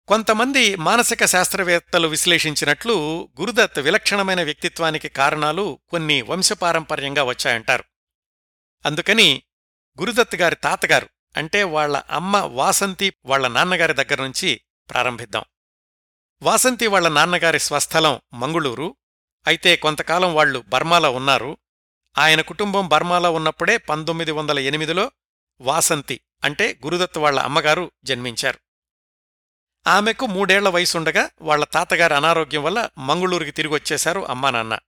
[0.08, 7.84] కొంతమంది మానసిక శాస్త్రవేత్తలు విశ్లేషించినట్లు గురుదత్ విలక్షణమైన వ్యక్తిత్వానికి కారణాలు కొన్ని వంశపారంపర్యంగా వచ్చాయంటారు.
[8.86, 9.43] అందుకని
[9.99, 15.43] గురుదత్ గారి తాతగారు అంటే వాళ్ళ అమ్మ వాసంతి వాళ్ళ నాన్నగారి దగ్గర నుంచి ప్రారంభిద్దాం.
[16.41, 18.95] వాసంతి వాళ్ళ నాన్నగారి స్వస్థలం మంగుళూరు.
[19.47, 21.58] అయితే కొంతకాలం వాళ్ళు బర్మాలో ఉన్నారు.
[22.17, 25.12] ఆయన కుటుంబం బర్మాలో ఉన్నప్పుడే పంతొమ్మిది వందల ఎనిమిదిలో
[25.62, 28.60] వాసంతి అంటే గురుదత్ వాళ్ళ అమ్మగారు జన్మించారు.
[29.88, 34.80] ఆమెకు మూడేళ్ళ వయసుండగా వాళ్ళ తాతగారి అనారోగ్యం వల్ల మంగుళూరుకి తిరిగొచ్చేశారు అమ్మానాన్న.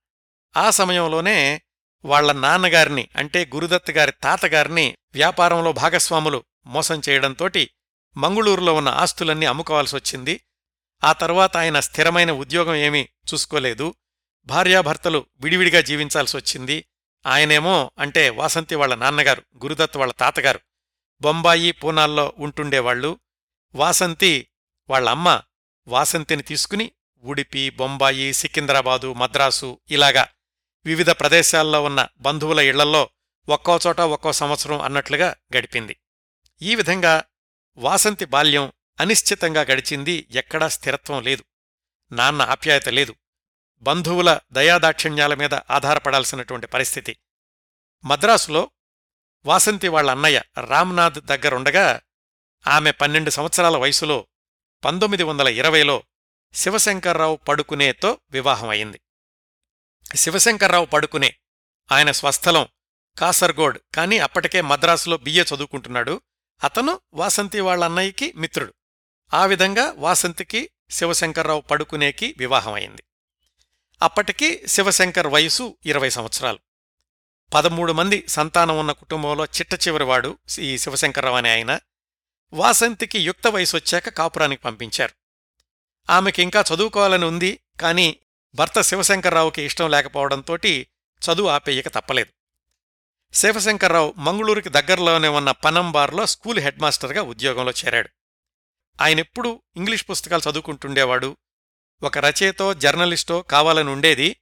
[0.56, 1.62] ఆ సమయంలోనే
[2.04, 7.70] వాళ్ళ నాన్నగారిని అంటే గురుదత్ గారి తాతగారిని వ్యాపారంలో భాగస్వాములు మోసం చేయడంతోటి
[8.16, 10.40] మంగుళూరులో ఉన్న ఆస్తులన్నీ అమ్ముకోవాల్సొచ్చింది.
[11.04, 13.94] ఆ తర్వాత ఆయన స్థిరమైన ఉద్యోగం ఏమీ చూసుకోలేదు.
[14.46, 16.84] భార్యాభర్తలు విడివిడిగా జీవించాల్సి వచ్చింది.
[17.26, 20.60] ఆయనేమో అంటే వాసంతి వాళ్ళ నాన్నగారు గురుదత్ వాళ్ళ తాతగారు.
[21.20, 23.18] బొంబాయి పూనాల్లో ఉంటుండేవాళ్ళు
[23.74, 24.46] వాసంతి
[24.90, 25.42] వాళ్ళ అమ్మ
[25.88, 30.28] వాసంతిని తీసుకుని ఉడిపి బొంబాయి సికింద్రాబాదు మద్రాసు ఇలాగా
[30.84, 33.10] వివిధ ప్రదేశాల్లో ఉన్న బంధువుల ఇళ్ళల్లో
[33.48, 35.96] ఒక్కో చోట ఒక్కో సంవత్సరం అన్నట్లుగా గడిపింది.
[36.62, 37.24] ఈ విధంగా
[37.76, 41.44] వాసంతి బాల్యం అనిశ్చితంగా గడిచింది ఎక్కడా స్థిరత్వం లేదు.
[42.12, 43.14] నాన్న ఆప్యాయత లేదు.
[43.80, 47.16] బంధువుల దయాదాక్షిణ్యాల మీద ఆధారపడాల్సినటువంటి పరిస్థితి.
[48.04, 48.70] మద్రాసులో
[49.44, 52.00] వాసంతి వాళ్ళ అన్నయ్య రామ్నాథ్ దగ్గరుండగా
[52.66, 54.26] ఆమె పన్నెండు సంవత్సరాల వయసులో
[54.84, 56.02] పంతొమ్మిది వందల ఇరవైలో
[56.54, 59.00] శివశంకర్రావు పడుకునేతో వివాహమైంది.
[60.16, 61.36] శివశంకర్రావు పడుకునే
[61.92, 62.68] ఆయన స్వస్థలం
[63.18, 66.20] కాసర్గోడ్ కాని అప్పటికే మద్రాసులో బిఏ చదువుకుంటున్నాడు.
[66.64, 68.74] అతను వాసంతి వాళ్ళ అన్నయ్యకి మిత్రుడు.
[69.34, 73.02] ఆ విధంగా వాసంతికి శివశంకర్రావు పడుకునేకి వివాహమైంది.
[74.02, 76.58] అప్పటికి శివశంకర్ వయసు ఇరవై సంవత్సరాలు.
[77.54, 81.80] పదమూడు మంది సంతానం ఉన్న కుటుంబంలో చిట్ట చివరివాడు ఈ శివశంకర్రావు అనే ఆయన
[82.52, 85.12] వాసంతికి యుక్త వయసు వచ్చాక కాపురానికి పంపించారు.
[86.12, 88.16] ఆమెకి ఇంకా చదువుకోవాలని ఉంది కాని
[88.54, 90.86] భర్త శివశంకర్రావుకి ఇష్టం లేకపోవడంతోటి
[91.22, 92.32] చదువు ఆపేయక తప్పలేదు.
[93.36, 98.08] శివశంకర్రావు మంగుళూరుకి దగ్గరలోనే ఉన్న పనంబార్లో స్కూల్ హెడ్ మాస్టర్గా ఉద్యోగంలో చేరాడు.
[99.00, 101.36] ఆయనెప్పుడూ ఇంగ్లీష్ పుస్తకాలు చదువుకుంటుండేవాడు.
[102.02, 104.36] ఒక రచయితో జర్నలిస్టో కావాలని ఉండేది.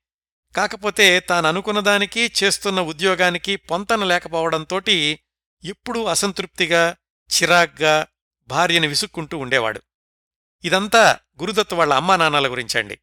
[0.57, 5.21] కాకపోతే తాననుకున్నదానికి చేస్తున్న ఉద్యోగానికి పొంతన లేకపోవడంతోటి
[5.65, 6.97] ఎప్పుడూ అసంతృప్తిగా
[7.31, 8.07] చిరాగ్గా
[8.49, 9.81] భార్యని విసుక్కుంటూ ఉండేవాడు.
[10.65, 12.99] ఇదంతా గురుదత్ వాళ్ళ అమ్మా నాన్నల గురించండి.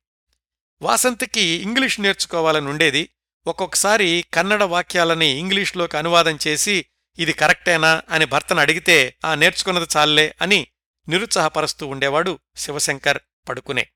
[0.81, 3.09] వాసంతికి ఇంగ్లీష్ నేర్చుకోవాలని ఉండేది.
[3.47, 6.85] ఒక్కొక్కసారి కన్నడ వాక్యాలని ఇంగ్లీష్లోకి అనువాదం చేసి
[7.19, 8.01] ఇది కరెక్టేనా?
[8.09, 10.67] అని భర్తను అడిగితే ఆ నేర్చుకున్నది చాలే అని
[11.07, 13.87] నిరుత్సాహపరుస్తూ ఉండేవాడు శివశంకర్ పడుకునే.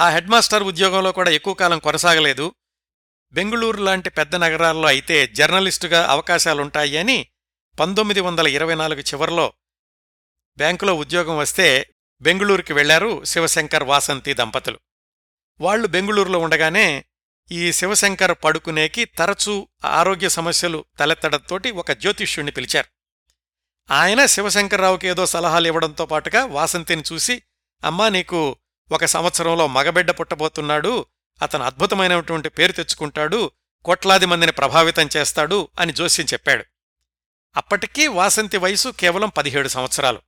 [0.00, 2.54] ఆ హెడ్మాస్టర్ ఉద్యోగంలో కూడా ఎక్కువ కాలం కొనసాగలేదు.
[3.32, 7.26] బెంగుళూరు లాంటి పెద్ద నగరాల్లో అయితే జర్నలిస్టుగా అవకాశాలుంటాయి అని
[7.80, 9.52] పంతొమ్మిది వందల ఇరవై నాలుగు చివరిలో
[10.56, 14.80] బ్యాంకులో ఉద్యోగం వస్తే బెంగుళూరుకి వెళ్ళారు శివశంకర్ వాసంతి దంపతులు.
[15.60, 17.04] వాళ్ళు బెంగుళూరులో ఉండగానే
[17.52, 22.97] ఈ శివశంకర్ పడుకునేకి తరచూ ఆరోగ్య సమస్యలు తలెత్తడంతోటి ఒక జ్యోతిష్యుణ్ణి పిలిచారు.
[23.90, 27.42] ఆయన శివశంకర్రావుకి ఏదో సలహాలు ఇవ్వడంతో పాటుగా వాసంతిని చూసి
[27.84, 28.56] అమ్మా నీకు
[28.92, 31.06] ఒక సంవత్సరంలో మగబిడ్డ పుట్టబోతున్నాడు
[31.42, 33.50] అతను అద్భుతమైనటువంటి పేరు తెచ్చుకుంటాడు
[33.84, 36.64] కోట్లాది మందిని ప్రభావితం చేస్తాడు అని జోస్యం చెప్పాడు.
[37.56, 40.22] అప్పటికీ వాసంతి వయసు కేవలం పదిహేడు సంవత్సరాలు.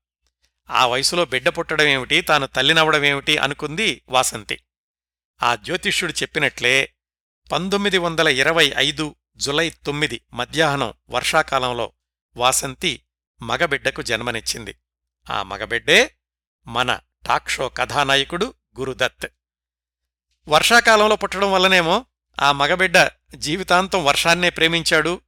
[0.71, 4.59] ఆ వయసులో బిడ్డ పుట్టడమేమిటి తాను తల్లినవడమేమిటి అనుకుంది వాసంతి.
[5.43, 6.95] ఆ జ్యోతిష్యుడు చెప్పినట్లే
[7.53, 11.93] పంతొమ్మిది వందల ఇరవై ఐదు జులై తొమ్మిది మధ్యాహ్నం వర్షాకాలంలో
[12.37, 13.03] వాసంతి
[13.43, 14.75] మగబిడ్డకు జన్మనిచ్చింది.
[15.31, 16.15] ఆ మగబిడ్డే
[16.67, 19.27] మన టాక్ షో కథానాయకుడు గురుదత్.
[20.49, 22.07] వర్షాకాలంలో పుట్టడం వల్లనేమో
[22.41, 25.21] ఆ మగబిడ్డ జీవితాంతం వర్షాన్నే ప్రేమించాడు.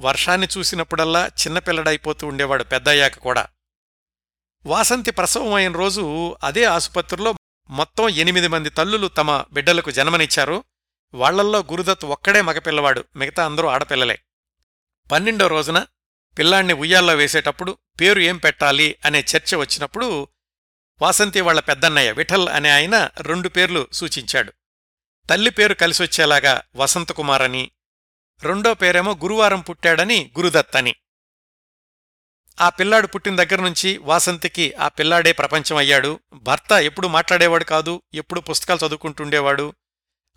[0.00, 3.46] వర్షాన్ని చూసినప్పుడల్లా చిన్నపిల్లడైపోతూ ఉండేవాడు పెద్దయ్యాక కూడా.
[4.66, 7.34] వాసంతి ప్రసవం అయిన రోజు అదే ఆసుపత్రిలో
[7.70, 10.64] మొత్తం ఎనిమిది మంది తల్లులు తమ బిడ్డలకు జన్మనిచ్చారు.
[11.14, 14.22] వాళ్ళల్లో గురుదత్ ఒక్కడే మగపిల్లవాడు మిగతా అందరూ ఆడపిల్లలే.
[15.12, 15.86] పన్నెండో రోజున
[16.40, 20.28] పిల్లాణ్ణి ఉయ్యాల్లో వేసేటప్పుడు పేరు ఏం పెట్టాలి అనే చర్చ వచ్చినప్పుడు
[21.02, 24.52] వాసంతి వాళ్ళ పెద్దన్నయ్య విఠల్ అనే ఆయన రెండు పేర్లు సూచించాడు.
[25.30, 27.70] తల్లి పేరు కలిసొచ్చేలాగా వసంతకుమార్ అని
[28.42, 30.94] రెండో పేరేమో గురువారం పుట్టాడని గురుదత్ అని.
[32.60, 36.20] ఆ పిల్లాడు పుట్టిన దగ్గర నుంచి వాసంతికి ఆ పిల్లాడే ప్రపంచం అయ్యాడు.
[36.32, 39.74] భర్త ఎప్పుడు మాట్లాడేవాడు కాదు ఎప్పుడు పుస్తకాలు చదువుకుంటుండేవాడు.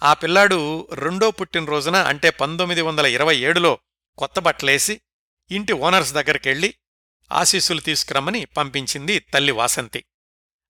[0.04, 3.80] ఆ పిల్లాడు రెండో పుట్టినరోజున అంటే పంతొమ్మిది వందల ఇరవై ఏడులో
[4.18, 5.02] కొత్త బట్టలేసి
[5.54, 6.76] ఇంటి ఓనర్స్ దగ్గరికెళ్ళి
[7.32, 10.06] ఆశీస్సులు తీసుకురమ్మని పంపించింది తల్లి వాసంతి.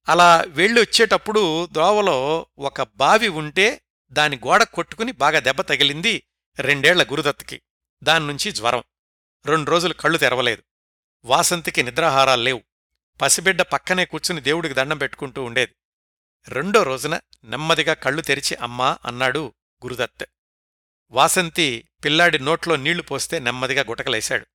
[0.09, 6.23] అలా వెళ్ళొచ్చేటప్పుడు దోవలో ఒక బావి ఉంటే దాని గోడ కొట్టుకుని బాగా దెబ్బ తగిలింది
[6.59, 7.61] రెండేళ్ళ గురుదత్తుకి.
[8.03, 8.83] దాన్నుంచి జ్వరం.
[9.45, 10.63] రెండు రోజులు కళ్ళు తెరవలేదు.
[11.25, 12.61] వాసంతికి నిద్రాహారాలు లేవు.
[13.21, 15.75] పసిబిడ్డ పక్కనే కూర్చుని దేవుడికి దండం పెట్టుకుంటూ ఉండేది.
[16.47, 20.25] రెండో రోజున నెమ్మదిగా కళ్ళు తెరిచి అమ్మా అన్నాడు గురుదత్.
[21.11, 24.47] వాసంతి పిల్లాడి నోట్లో నీళ్ళు పోస్తే నెమ్మదిగా గుటకలేశాడు.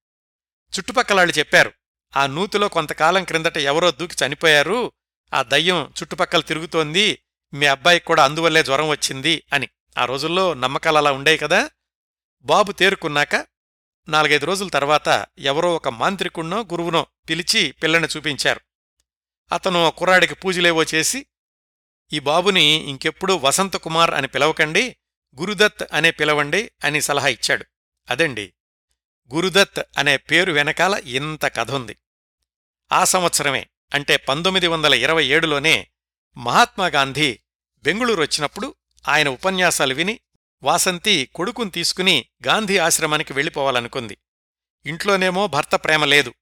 [0.78, 1.72] చుట్టుపక్కలాళ్ళు చెప్పారు.
[2.16, 4.92] ఆ నూతిలో కొంతకాలం క్రిందట ఎవరో దూకి చనిపోయారు.
[5.34, 7.22] ఆ దయ్యం చుట్టుపక్కల తిరుగుతోంది.
[7.52, 9.68] మీ అబ్బాయికి కూడా అందువల్లే జ్వరం వచ్చింది అని.
[9.98, 11.70] ఆ రోజుల్లో నమ్మకాలు అలా ఉండేవి కదా.
[12.42, 13.46] బాబు తేరుకున్నాక
[14.08, 18.60] నాలుగైదు రోజుల తర్వాత ఎవరో ఒక మాంత్రికుణ్ణో గురువునో పిలిచి పిల్లని చూపించారు.
[19.52, 21.26] అతను కుర్రాడికి పూజలేవో చేసి
[22.12, 24.96] ఈ బాబుని ఇంకెప్పుడూ వసంతకుమార్ అని పిలవకండి
[25.40, 27.64] గురుదత్ అనే పిలవండి అని సలహా ఇచ్చాడు.
[28.10, 28.52] అదండి
[29.34, 31.96] గురుదత్ అనే పేరు వెనకాల ఇంత కథ ఉంది.
[32.92, 35.88] ఆ సంవత్సరమే అంటే పంతొమ్మిది వందల ఇరవై ఏడులోనే
[36.36, 37.40] మహాత్మాగాంధీ
[37.82, 38.74] బెంగుళూరు వచ్చినప్పుడు
[39.08, 40.20] ఆయన ఉపన్యాసాలు విని
[40.62, 44.18] వాసంతి కొడుకుని తీసుకుని గాంధీ ఆశ్రమానికి వెళ్ళిపోవాలనుకుంది.
[44.86, 46.34] ఇంట్లోనేమో భర్త ప్రేమ లేదు.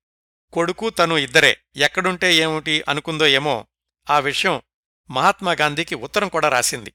[0.52, 3.66] కొడుకు తను ఇద్దరే ఎక్కడుంటే ఏమిటి అనుకుందో ఏమో
[4.10, 4.62] ఆ విషయం
[5.10, 6.92] మహాత్మాగాంధీకి ఉత్తరం కూడా రాసింది.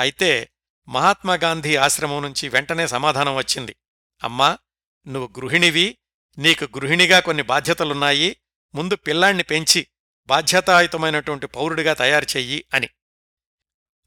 [0.00, 0.50] అయితే
[0.88, 3.76] మహాత్మాగాంధీ ఆశ్రమం నుంచి వెంటనే సమాధానం వచ్చింది.
[4.24, 4.58] అమ్మా
[5.06, 5.98] నువ్వు గృహిణివి
[6.38, 8.36] నీకు గృహిణిగా కొన్ని బాధ్యతలున్నాయి
[8.74, 9.86] ముందు పిల్లాణ్ణి పెంచి
[10.26, 12.88] బాధ్యతాయుతమైనటువంటి పౌరుడిగా తయారు చెయ్యి అని.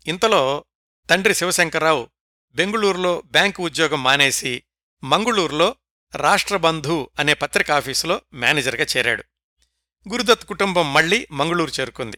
[0.07, 0.65] ఇంతలో
[1.09, 2.09] తండ్రి శివశంకర్రావు
[2.51, 4.63] బెంగుళూరులో బ్యాంకు ఉద్యోగం మానేసి
[5.03, 5.75] మంగుళూరులో
[6.15, 9.23] రాష్ట్రబంధు అనే పత్రికాఫీసులో మేనేజర్గా చేరాడు.
[10.09, 12.17] గురుదత్ కుటుంబం మళ్ళీ మంగుళూరు చేరుకుంది.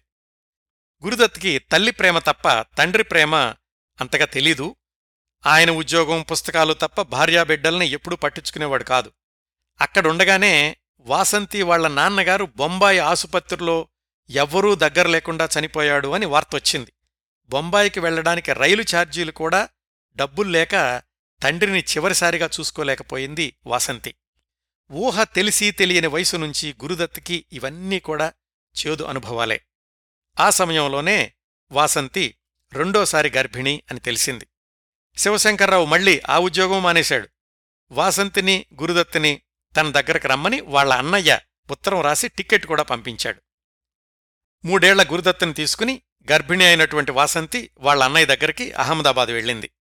[1.05, 3.35] గురుదత్కి తల్లి ప్రేమ తప్ప తండ్రి ప్రేమ
[4.01, 4.75] అంతగా తెలీదు
[5.45, 9.12] ఆయన ఉద్యోగం పుస్తకాలు తప్ప భార్యాబిడ్డల్ని ఎప్పుడూ పట్టించుకునేవాడు కాదు.
[9.82, 13.88] అక్కడుండగానే వాసంతి వాళ్ళ నాన్నగారు బొంబాయి ఆసుపత్రిలో
[14.30, 16.93] ఎవ్వరూ దగ్గర లేకుండా చనిపోయాడు అని వార్తొచ్చింది
[17.49, 19.69] బొంబాయికి వెళ్ళడానికి రైలు ఛార్జీలు కూడా
[20.15, 21.04] డబ్బుల్లేక
[21.43, 24.15] తండ్రిని చివరిసారిగా చూసుకోలేకపోయింది వాసంతి.
[24.91, 28.34] ఊహ తెలిసి తెలియని వయసు నుంచి గురుదత్తుకి ఇవన్నీ కూడా
[28.78, 29.62] చేదు అనుభవాలే.
[30.39, 31.34] ఆ సమయంలోనే
[31.71, 32.36] వాసంతి
[32.73, 34.47] రెండోసారి గర్భిణి అని తెలిసింది.
[35.17, 37.28] శివశంకర్రావు మళ్ళీ ఆ ఉద్యోగం మానేశాడు.
[37.91, 39.41] వాసంతిని గురుదత్తుని
[39.78, 41.39] తన దగ్గరకు రమ్మని వాళ్ళ అన్నయ్య
[41.72, 43.41] ఉత్తరం రాసి టిక్కెట్ కూడా పంపించాడు.
[44.65, 49.72] మూడేళ్ళ గురుదత్తుని తీసుకుని గర్భిణి అయినటువంటి వాసంతి వాళ్ళ అన్నయ్య దగ్గరికి అహ్మదాబాద్ వెళ్ళింది.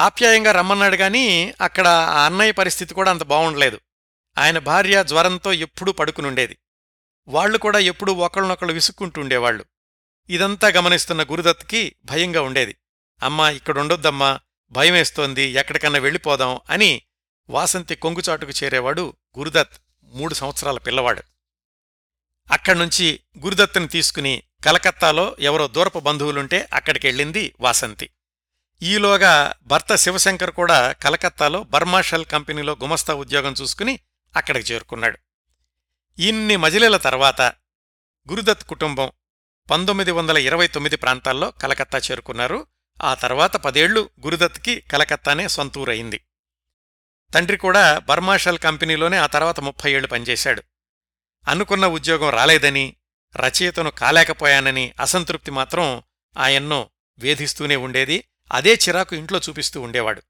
[0.00, 3.80] ఆప్యాయంగా రమ్మన్నాడు గాని అక్కడ ఆ అన్నయ్య పరిస్థితి కూడా అంత బాగుండలేదు.
[4.38, 6.58] ఆయన భార్య జ్వరంతో ఎప్పుడూ పడుకునుండేది.
[7.28, 9.64] వాళ్ళు కూడా ఎప్పుడూ ఒకళ్ళనొకళ్ళు విసుక్కుంటుండేవాళ్ళు
[10.28, 12.76] ఇదంతా గమనిస్తున్న గురుదత్కి భయంగా ఉండేది.
[13.22, 17.02] అమ్మా ఇక్కడుండొద్దమ్మా భయమేస్తోంది ఎక్కడికన్నా వెళ్ళిపోదాం అని
[17.50, 19.72] వాసంతి కొంగుచాటుకు చేరేవాడు గురుదత్
[20.04, 21.22] మూడు సంవత్సరాల పిల్లవాడు.
[22.50, 28.10] అక్కడ్నుంచి గురుదత్తుని తీసుకుని కలకత్తాలో ఎవరో దూరపు బంధువులుంటే అక్కడికెళ్ళింది వాసంతి.
[28.82, 33.98] ఈలోగా భర్త శివశంకర్ కూడా కలకత్తాలో బర్మాషల్ కంపెనీలో గుమస్తా ఉద్యోగం చూసుకుని
[34.36, 35.18] అక్కడికి చేరుకున్నాడు.
[36.18, 37.40] ఇన్ని మజిలీల తర్వాత
[38.30, 39.12] గురుదత్ కుటుంబం
[39.70, 42.66] పంతొమ్మిది వందల ఇరవై తొమ్మిది ప్రాంతాల్లో కలకత్తా చేరుకున్నారు.
[43.00, 46.24] ఆ తర్వాత పదేళ్ళు గురుదత్కి కలకత్తానే సొంతూరయింది.
[47.34, 50.62] తండ్రి కూడా బర్మాషల్ కంపెనీలోనే ఆ తర్వాత ముప్పై ఏళ్ళు పనిచేశాడు.
[51.48, 52.96] అనుకున్న ఉద్యోగం రాలేదని
[53.36, 56.02] రచయితను కాలేకపోయానని అసంతృప్తి మాత్రం
[56.38, 58.24] ఆయన్ను వేధిస్తూనే ఉండేది.
[58.52, 60.22] అదే చిరాకు ఇంట్లో చూపిస్తూ ఉండేవాడు.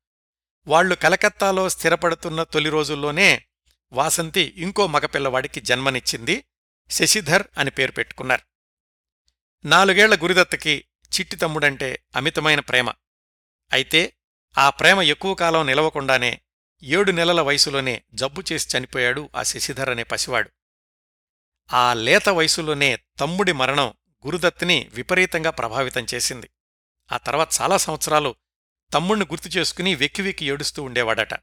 [0.67, 3.45] వాళ్ళు కలకత్తాలో స్థిరపడుతున్న తొలి రోజుల్లోనే
[3.93, 6.45] వాసంతి ఇంకో మగపిల్లవాడికి జన్మనిచ్చింది
[6.91, 8.43] శశిధర్ అని పేరు పెట్టుకున్నారు.
[9.67, 10.85] నాలుగేళ్ళ గురిదత్తకి
[11.19, 12.93] చిట్టి తమ్ముడంటే అమితమైన ప్రేమ.
[13.73, 14.13] అయితే
[14.59, 16.41] ఆ ప్రేమ ఎక్కువ కాలం నిలవకుండానే
[16.83, 20.51] ఏడు నెలల వయసులోనే జబ్బు చేసి చనిపోయాడు ఆ శశిధర్ అనే పసివాడు.
[21.73, 23.95] ఆ లేత వయసులోనే తమ్ముడి మరణం
[24.27, 26.51] గురుదత్ని విపరీతంగా ప్రభావితం చేసింది.
[27.13, 28.35] ఆ తర్వాత చాలా సంవత్సరాలు
[28.93, 31.35] తమ్ముణ్ణి గుర్తు చేసుకుని వెక్కి వెక్కి ఏడుస్తూ ఉండేవాడట.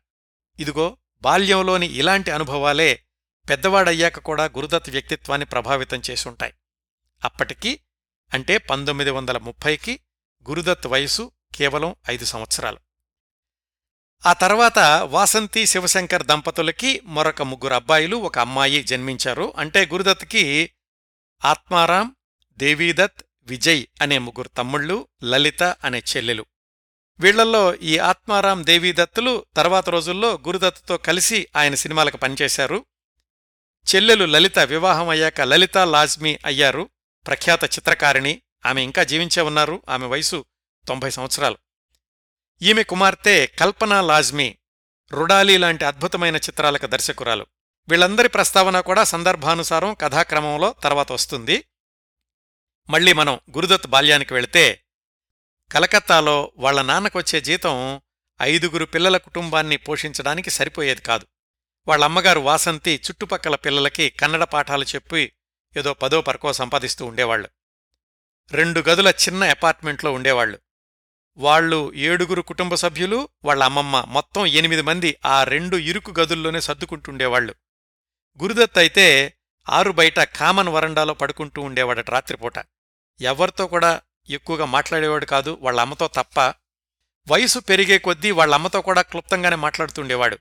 [0.60, 3.03] ఇదిగో బాల్యంలోని ఇలాంటి అనుభవాలే
[3.49, 6.53] పెద్దవాడయ్యాక కూడా గురుదత్ వ్యక్తిత్వాన్ని ప్రభావితం చేసుంటాయి
[7.23, 7.82] అప్పటికి
[8.34, 10.00] అంటే పంతొమ్మిది వందల ముప్పైకి
[10.50, 12.78] గురుదత్ వయసు కేవలం ఐదు సంవత్సరాలు.
[14.26, 19.54] ఆ తర్వాత వాసంతి శివశంకర్ దంపతులకి మరొక ముగ్గురు అబ్బాయిలు ఒక అమ్మాయి జన్మించారు.
[19.58, 20.72] అంటే గురుదత్కి
[21.46, 22.15] ఆత్మారాం
[22.58, 26.46] దేవీదత్ విజయ్ అనే ముగ్గురు తమ్ముళ్ళు లలిత అనే చెల్లెలు.
[27.20, 32.86] వీళ్ళల్లో ఈ ఆత్మారాం దేవీదత్తులు తర్వాత రోజుల్లో గురుదత్తుతో కలిసి ఆయన సినిమాలకు పనిచేశారు.
[33.96, 36.89] చెల్లెలు లలిత వివాహం అయ్యాక లలిత లాజ్మీ అయ్యారు.
[37.27, 38.41] ప్రఖ్యాత చిత్రకారిణి.
[38.65, 39.82] ఆమె ఇంకా జీవించే ఉన్నారు.
[39.89, 40.45] ఆమె వయసు
[40.88, 41.58] తొంభై సంవత్సరాలు.
[42.62, 44.58] ఈమె కుమార్తె కల్పనా లాజ్మీ
[45.12, 47.45] రుడాలి లాంటి అద్భుతమైన చిత్రాలకు దర్శకురాలు.
[47.89, 51.65] వీళ్ళందరి ప్రస్తావన కూడా సందర్భానుసారం కథాక్రమంలో తర్వాత వస్తుంది.
[52.89, 54.84] మళ్ళీ మనం గురుదత్ బాల్యానికి వెళితే
[55.71, 58.01] కలకత్తాలో వాళ్ళ నాన్నకొచ్చే జీతం
[58.41, 61.27] ఐదుగురు పిల్లల కుటుంబాన్ని పోషించడానికి సరిపోయేది కాదు.
[61.88, 65.34] వాళ్ళమ్మగారు వాసంతి చుట్టుపక్కల పిల్లలకి కన్నడ పాఠాలు చెప్పి
[65.77, 67.49] ఏదో పదో పరకో సంపాదిస్తూ ఉండేవాళ్ళు
[68.51, 70.60] రెండు గదుల చిన్న అపార్ట్మెంట్లో ఉండేవాళ్ళు
[71.38, 77.55] వాళ్ళు ఏడుగురు కుటుంబ సభ్యులు వాళ్ళ అమ్మమ్మ మొత్తం ఎనిమిది మంది ఆ రెండు ఇరుకు గదుల్లోనే సర్దుకుంటుండేవాళ్ళు
[78.43, 79.38] గురుదత్ అయితే
[79.69, 82.53] ఆరు బయట కామన్ వరండాలో పడుకుంటూ ఉండేవాడట రాత్రిపూట.
[83.21, 86.39] ఎవరితో కూడా ఎక్కువగా మాట్లాడేవాడు కాదు వాళ్ళ అమ్మతో తప్ప.
[87.32, 90.38] వయసు పెరిగే కొద్దీ వాళ్ళ అమ్మతో కూడా క్లుప్తంగానే మాట్లాడుతుండేవాడు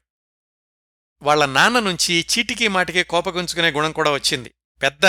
[1.23, 4.55] వాళ్ళ నాన్న నుంచి చీటికీ మాటికే కోపగించుకునే గుణం కూడా వచ్చింది.
[4.83, 5.07] పెద్ద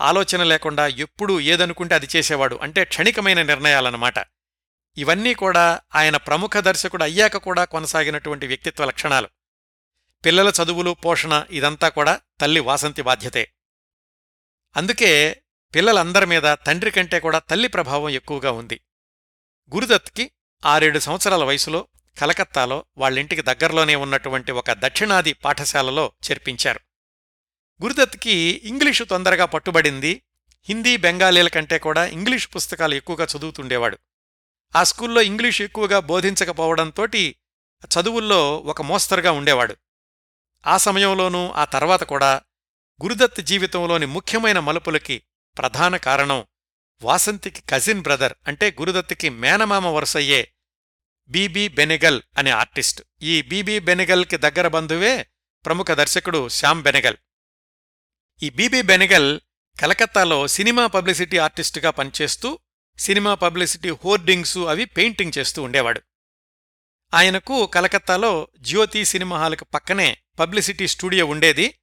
[0.00, 2.56] ఆలోచన లేకుండా ఎప్పుడూ ఏదనుకుంటే అది చేసేవాడు.
[2.56, 4.14] అంటే క్షణికమైన నిర్ణయాలన్నమాట.
[4.96, 9.28] ఇవన్నీ కూడా ఆయన ప్రముఖ దర్శకుడు అయ్యాక కూడా కొనసాగినటువంటి వ్యక్తిత్వ లక్షణాలు.
[10.24, 13.52] పిల్లల చదువులు పోషణ ఇదంతా కూడా తల్లి వాసంతి బాధ్యతే.
[14.76, 15.42] అందుకే
[15.74, 18.80] పిల్లలందరి మీద తండ్రి కంటే కూడా తల్లి ప్రభావం ఎక్కువగా ఉంది.
[19.74, 20.30] గురుదత్కి
[20.66, 21.88] ఆరేడు సంవత్సరాల వయసులో
[22.20, 26.80] కలకత్తాలో వాళ్ళింటికి దగ్గరలోనే ఉన్నటువంటి ఒక దక్షిణాది పాఠశాలలో చేర్పించారు.
[27.82, 30.22] గురుదత్కి ఇంగ్లీషు తొందరగా పట్టుబడింది.
[30.68, 33.98] హిందీ బెంగాలీల కంటే కూడా ఇంగ్లీషు పుస్తకాలు ఎక్కువగా చదువుతుండేవాడు.
[34.76, 37.36] ఆ స్కూల్లో ఇంగ్లీషు ఎక్కువగా బోధించకపోవడంతోటి
[37.86, 39.76] చదువుల్లో ఒక మోస్తరుగా ఉండేవాడు.
[40.66, 42.42] ఆ సమయంలోనూ ఆ తర్వాత కూడా
[43.02, 45.22] గురుదత్ జీవితంలోని ముఖ్యమైన మలుపులకి
[45.58, 46.44] ప్రధాన కారణం
[47.02, 50.52] వాసంతికి కజిన్ బ్రదర్ అంటే గురుదత్తుకి మేనమామ వరుసయ్యే
[51.28, 53.02] బీబీ బెనెగల్ అనే ఆర్టిస్ట్.
[53.22, 55.26] ఈ బీబీ బెనెగల్కి దగ్గర బంధువే
[55.66, 57.16] ప్రముఖ దర్శకుడు శ్యామ్ బెనెగల్.
[58.42, 59.40] ఈ బీబీ బెనగల్
[59.80, 62.58] కలకత్తాలో సినిమా పబ్లిసిటీ ఆర్టిస్టుగా పనిచేస్తూ
[62.98, 66.02] సినిమా పబ్లిసిటీ హోర్డింగ్సు అవి పెయింటింగ్ చేస్తూ ఉండేవాడు.
[67.14, 71.74] ఆయనకు కలకత్తాలో జ్యోతి సినిమా హాల్కి పక్కనే పబ్లిసిటీ స్టూడియో ఉండేది.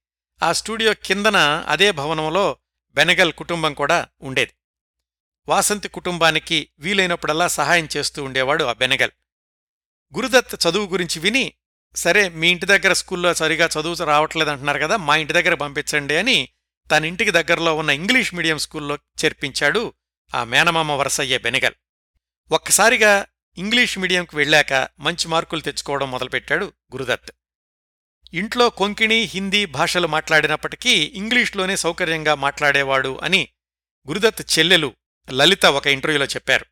[0.44, 2.58] ఆ స్టూడియో కిందన అదే భవనంలో
[2.90, 4.54] బెనగల్ కుటుంబం కూడా ఉండేది.
[5.48, 9.12] వాసంతి కుటుంబానికి వీలైనప్పుడల్లా సహాయం చేస్తూ ఉండేవాడు ఆ బెనగల్.
[10.16, 11.54] గురుదత్ చదువు గురించి విని
[11.96, 16.50] సరే మీ ఇంటి దగ్గర స్కూల్లో సరిగా చదువు రావట్లేదంటున్నారు కదా మా ఇంటి దగ్గర పంపించండి అని
[16.92, 19.94] తన ఇంటికి దగ్గరలో ఉన్న ఇంగ్లీష్ మీడియం స్కూల్లో చేర్పించాడు
[20.36, 21.74] ఆ మేనమామ వరసయ్య బెనగల్.
[22.52, 23.26] ఒక్కసారిగా
[23.58, 27.32] ఇంగ్లీష్ మీడియంకు వెళ్ళాక మంచి మార్కులు తెచ్చుకోవడం మొదలుపెట్టాడు గురుదత్.
[28.34, 33.50] ఇంట్లో కొంకిణి హిందీ భాషలు మాట్లాడినప్పటికీ ఇంగ్లీష్లోనే సౌకర్యంగా మాట్లాడేవాడు అని
[34.08, 34.94] గురుదత్ చెల్లెలు
[35.32, 36.66] లలిత ఒక ఇంటర్వ్యూలో చెప్పారు.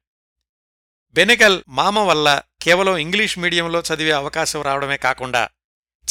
[1.14, 5.50] బెనెగల్ మామ వల్ల కేవలం ఇంగ్లీష్ మీడియంలో చదివే అవకాశం రావడమే కాకుండా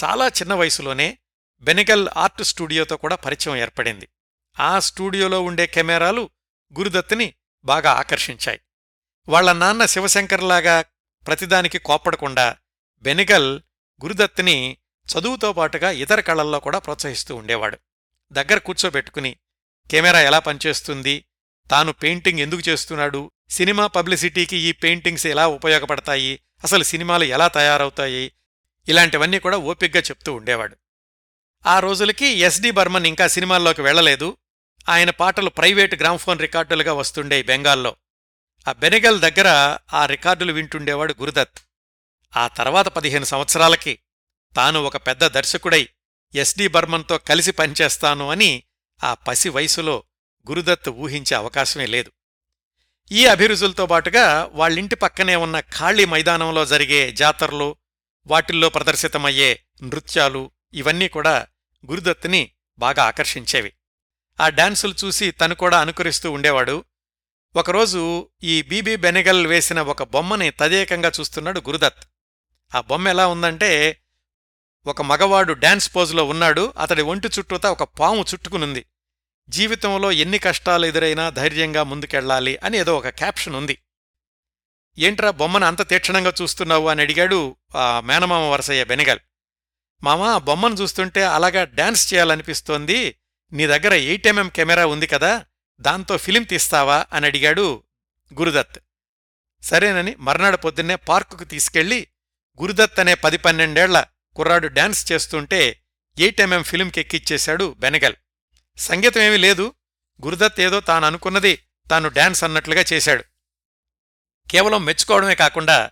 [0.05, 1.19] చాలా చిన్న వయసులోనే
[1.63, 4.09] బెనెగల్ ఆర్ట్ స్టూడియోతో కూడా పరిచయం ఏర్పడింది.
[4.61, 6.31] ఆ స్టూడియోలో ఉండే కెమెరాలు
[6.79, 7.35] గురుదత్తుని
[7.65, 8.61] బాగా ఆకర్షించాయి.
[9.29, 10.85] వాళ్ళ నాన్న శివశంకర్లాగా
[11.27, 12.57] ప్రతిదానికి కోప్పడకుండా
[13.03, 13.61] బెనిగల్
[14.05, 17.79] గురుదత్తుని చదువుతో పాటుగా ఇతర కళల్లో కూడా ప్రోత్సహిస్తూ ఉండేవాడు.
[18.33, 19.37] దగ్గర కూర్చోబెట్టుకుని
[19.91, 21.25] కెమెరా ఎలా పనిచేస్తుంది?
[21.71, 23.31] తాను పెయింటింగ్ ఎందుకు చేస్తున్నాడు?
[23.53, 26.41] సినిమా పబ్లిసిటీకి ఈ పెయింటింగ్స్ ఎలా ఉపయోగపడతాయి?
[26.65, 28.33] అసలు సినిమాలు ఎలా తయారవుతాయి?
[28.89, 30.77] ఇలాంటివన్నీ కూడా ఓపిగ్గా చెప్తూ ఉండేవాడు.
[31.67, 34.37] ఆ రోజులకి ఎస్డి బర్మన్ ఇంకా సినిమాల్లోకి వెళ్ళలేదు
[34.89, 37.97] ఆయన పాటలు ప్రైవేట్ గ్రామ్ఫోన్ రికార్డులుగా వస్తుండే బెంగాల్లో.
[38.69, 41.59] ఆ బెనెగల్ దగ్గర ఆ రికార్డులు వింటుండేవాడు గురుదత్.
[42.37, 43.99] ఆ తర్వాత పదిహేను సంవత్సరాలకి
[44.57, 45.89] తాను ఒక పెద్ద దర్శకుడై
[46.35, 48.63] ఎస్డి బర్మన్తో కలిసి పనిచేస్తాను అని
[49.05, 50.05] ఆ పసి వయసులో
[50.49, 52.13] గురుదత్ ఊహించే అవకాశమే లేదు.
[53.13, 57.77] ఈ అభిరుచులతో పాటుగా వాళ్ళింటి పక్కనే ఉన్న ఖాళీ మైదానంలో జరిగే జాతరలు
[58.27, 61.47] వాటిల్లో ప్రదర్శితమయ్యే నృత్యాలు ఇవన్నీ కూడా
[61.91, 63.73] గురుదత్తుని బాగా ఆకర్షించేవి.
[64.41, 66.85] ఆ డాన్సులు చూసి తను కూడా అనుకరిస్తూ ఉండేవాడు.
[67.57, 72.05] ఒకరోజు ఈ బీబీ బెనెగల్ వేసిన ఒక బొమ్మని తదేకంగా చూస్తున్నాడు గురుదత్.
[72.75, 74.03] ఆ బొమ్మ ఎలా ఉందంటే
[74.87, 78.87] ఒక మగవాడు డాన్స్ పోజులో ఉన్నాడు అతడి ఒంటి చుట్టూతా ఒక పాము చుట్టుకునుంది.
[79.53, 83.79] జీవితంలో ఎన్ని కష్టాలు ఎదురైనా ధైర్యంగా ముందుకెళ్ళాలి అని ఏదో ఒక క్యాప్షన్ ఉంది.
[84.99, 86.89] ఏంట్రా బొమ్మను అంత తీక్షణంగా చూస్తున్నావు?
[86.89, 89.19] అని అడిగాడు ఆ మేనమామ వరసయ్య బెనగల్.
[90.03, 93.17] మామ ఆ బొమ్మను చూస్తుంటే అలాగా డాన్స్ చేయాలనిపిస్తోంది.
[93.53, 95.45] నీ దగ్గర ఎయిట్ ఎంఎం కెమెరా ఉంది కదా
[95.81, 97.07] దాంతో ఫిలిం తీస్తావా?
[97.13, 97.83] అని అడిగాడు
[98.35, 98.79] గురుదత్.
[99.63, 102.09] సరేనని మర్నాడు పొద్దున్నే పార్కుకు తీసుకెళ్ళి
[102.63, 104.05] గురుదత్ అనే పది పన్నెండేళ్ళ
[104.37, 105.83] కుర్రాడు డాన్స్ చేస్తుంటే
[106.19, 107.77] ఎయిట్ ఎంఎం ఫిలింకి ఎక్కిచ్చేశాడు
[108.77, 109.75] సంగీతమేమీ లేదు.
[110.25, 113.25] గురుదత్ ఏదో తాను అనుకున్నది తాను డాన్స్ అన్నట్లుగా చేశాడు.
[114.51, 115.91] కేవలం మెచ్చుకోవడమే కాకుండా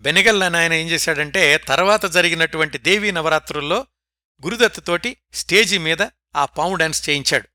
[0.00, 3.86] బెనగల్ అని ఆయన ఏం చేశాడంటే తర్వాత జరిగినటువంటి దేవీ నవరాత్రుల్లో
[4.44, 7.48] గురుదత్ తోటి స్టేజి మీద ఆ పాము డాన్స్ చేయించాడు.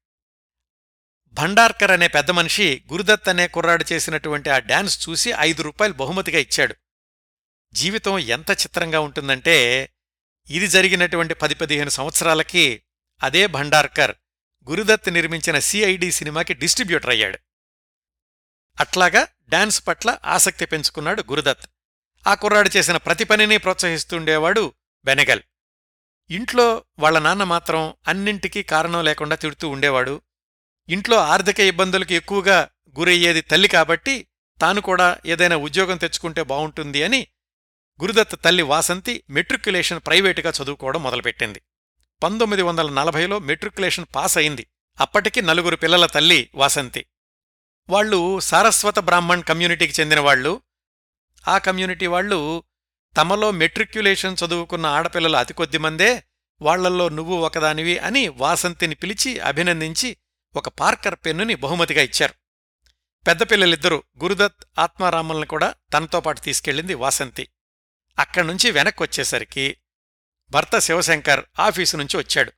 [1.33, 6.75] భండార్కర్ అనే పెద్ద మనిషి గురుదత్ అనే కుర్రాడు చేసినటువంటి ఆ డాన్స్ చూసి ఐదు రూపాయలు బహుమతిగా ఇచ్చాడు.
[7.73, 9.89] జీవితం ఎంత చిత్రంగా ఉంటుందంటే
[10.49, 12.83] ఇది జరిగినటువంటి పది పదిహేను సంవత్సరాలకి
[13.23, 14.15] అదే భండార్కర్
[14.69, 17.39] గురుదత్ నిర్మించిన సిఐడి సినిమాకి డిస్ట్రిబ్యూటర్ అయ్యాడు.
[18.79, 21.65] అట్లాగా డాన్స్ పట్ల ఆసక్తి పెంచుకున్నాడు గురుదత్.
[22.27, 24.73] ఆ కుర్రాడు చేసిన ప్రతి పనిని ప్రోత్సహిస్తుండేవాడు
[25.05, 25.41] బెనగల్.
[26.29, 30.21] ఇంట్లో వాళ్ళ నాన్న మాత్రం అన్నింటికీ కారణం లేకుండా తిడుతూ ఉండేవాడు.
[30.89, 34.27] ఇంట్లో ఆర్థిక ఇబ్బందులకు ఎక్కువగా గురయ్యేది తల్లి కాబట్టి
[34.61, 37.27] తాను కూడా ఏదైనా ఉద్యోగం తెచ్చుకుంటే బావుంటుంది అని
[38.01, 41.61] గురుదత్ తల్లి వాసంతి మెట్రిక్యులేషన్ ప్రైవేటుగా చదువుకోవడం మొదలుపెట్టింది.
[42.23, 44.67] పంతొమ్మిది వందల నలభైలో మెట్రికులేషన్ పాస్ అయింది
[44.99, 47.05] అప్పటికి నలుగురు పిల్లల తల్లి వాసంతి.
[47.89, 50.61] వాళ్ళు సారస్వత బ్రాహ్మణ్ కమ్యూనిటీకి చెందినవాళ్ళు
[51.47, 52.63] ఆ కమ్యూనిటీ వాళ్ళు
[53.17, 56.23] తమలో మెట్రిక్యులేషన్ చదువుకున్న ఆడపిల్లలు అతి కొద్దిమందే
[56.61, 60.17] వాళ్ళల్లో నువ్వు ఒకదానివి అని వాసంతిని పిలిచి అభినందించి
[60.55, 62.33] ఒక పార్కర్ పెన్నుని బహుమతిగా ఇచ్చారు.
[63.27, 67.47] పెద్దపిల్లలిద్దరూ గురుదత్ ఆత్మారాములను కూడా తనతో పాటు తీసుకెళ్ళింది వాసంతి.
[68.19, 69.77] అక్కడ్నుంచి వెనక్కొచ్చేసరికి
[70.51, 72.51] భర్త శివశంకర్ ఆఫీసు నుంచి వచ్చాడు.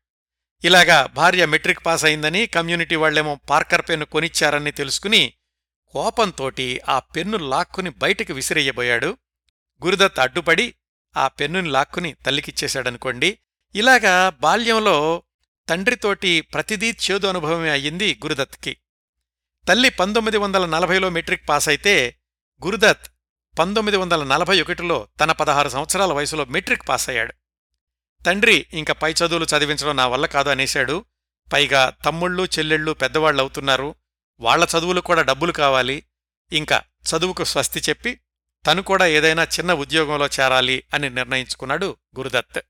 [0.64, 5.34] ఇలాగా భార్య మెట్రిక్ పాస్ అయిందని కమ్యూనిటీ వాళ్ళేమో పార్కర్ పెన్ను కొనిచ్చారని తెలుసుకుని
[5.92, 9.18] కోపంతోటి ఆ పెన్ను లాక్కుని బయటికి విసిరేయబోయాడు.
[9.86, 10.76] గురుదత్ అడ్డుపడి
[11.18, 13.40] ఆ పెన్నుని లాక్కుని తల్లికిచ్చేశాడనుకోండి.
[13.76, 15.24] ఇలాగా బాల్యంలో
[15.70, 18.78] తండ్రితోటి ప్రతిదీ చేదు అనుభవమే అయ్యింది గురుదత్కి.
[19.68, 22.16] తల్లి పంతొమ్మిది వందల నలభైలో మెట్రిక్ పాస్ అయితే
[22.66, 23.08] గురుదత్
[23.60, 27.34] పంతొమ్మిది వందల నలభై ఒకటిలో తన పదహారు సంవత్సరాల వయసులో మెట్రిక్ పాస్ అయ్యాడు.
[28.26, 31.06] తండ్రి ఇంక పై చదువులు చదివించడం నా వల్ల కాదు అనేశాడు.
[31.54, 33.96] పైగా తమ్ముళ్ళు చెల్లెళ్ళు పెద్దవాళ్ళవుతున్నారు
[34.40, 36.04] వాళ్ళ చదువులు కూడా డబ్బులు కావాలి.
[36.52, 38.20] ఇంకా చదువుకు స్వస్తి చెప్పి
[38.68, 42.62] తను కూడా ఏదైనా చిన్న ఉద్యోగంలో చేరాలి అని నిర్ణయించుకున్నాడు గురుదత్.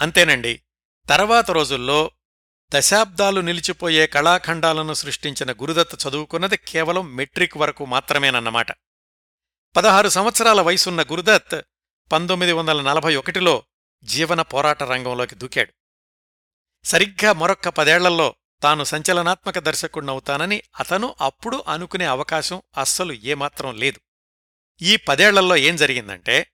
[0.00, 0.62] అంతేనండి.
[1.08, 2.10] తర్వాత రోజుల్లో
[2.74, 8.66] దశాబ్దాలు నిలిచిపోయే కళాఖండాలను సృష్టించిన గురుదత్ చదువుకున్నది కేవలం మెట్రిక్ వరకు మాత్రమేనన్నమాట.
[9.76, 11.60] పదహారు సంవత్సరాల వయసున్న గురుదత్
[12.12, 13.64] పంతొమ్మిది వందల నలభై ఒకటిలో
[14.04, 15.72] జీవన పోరాట రంగంలోకి దూకాడు.
[16.84, 24.00] సరిగ్గా మరొక్క పదేళ్ళలో తాను సంచలనాత్మక దర్శకుణ్ణవుతానని అతను అప్పుడు అనుకునే అవకాశం అస్సలు ఏమాత్రం లేదు.
[24.82, 26.46] ఈ పదేళ్ళలో ఏం జరిగిందంటే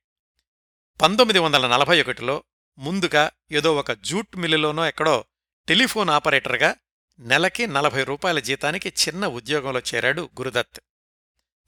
[1.02, 2.44] పంతొమ్మిది వందల నలభై ఒకటిలో
[2.78, 5.24] ముందుగా ఏదో ఒక జూట్ మిల్లులోనో ఎక్కడో
[5.68, 6.74] టెలిఫోన్ ఆపరేటర్గా
[7.18, 10.80] నెలకి నలభై రూపాయల జీతానికి చిన్న ఉద్యోగంలో చేరాడు గురుదత్.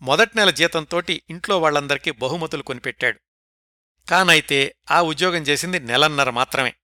[0.02, 3.20] మొదటి నెల జీతంతోటి ఇంట్లో వాళ్ళందరికీ బహుమతులు కొనిపెట్టాడు.
[4.10, 6.74] కానైతే ఆ ఉద్యోగం చేసింది నెలన్నర మాత్రమే.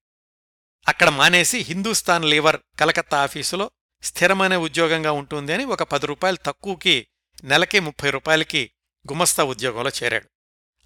[0.89, 3.71] అక్కడ మానేసి హిందూస్థాన్ లీవర్ కలకత్తా ఆఫీసులో
[4.03, 7.07] స్థిరమైన ఉద్యోగంగా ఉంటుంది అని ఒక పది రూపాయలు తక్కువకి
[7.45, 8.71] నెలకి ముప్పై రూపాయలకి
[9.13, 10.31] గుమస్తా ఉద్యోగంలో చేరాడు.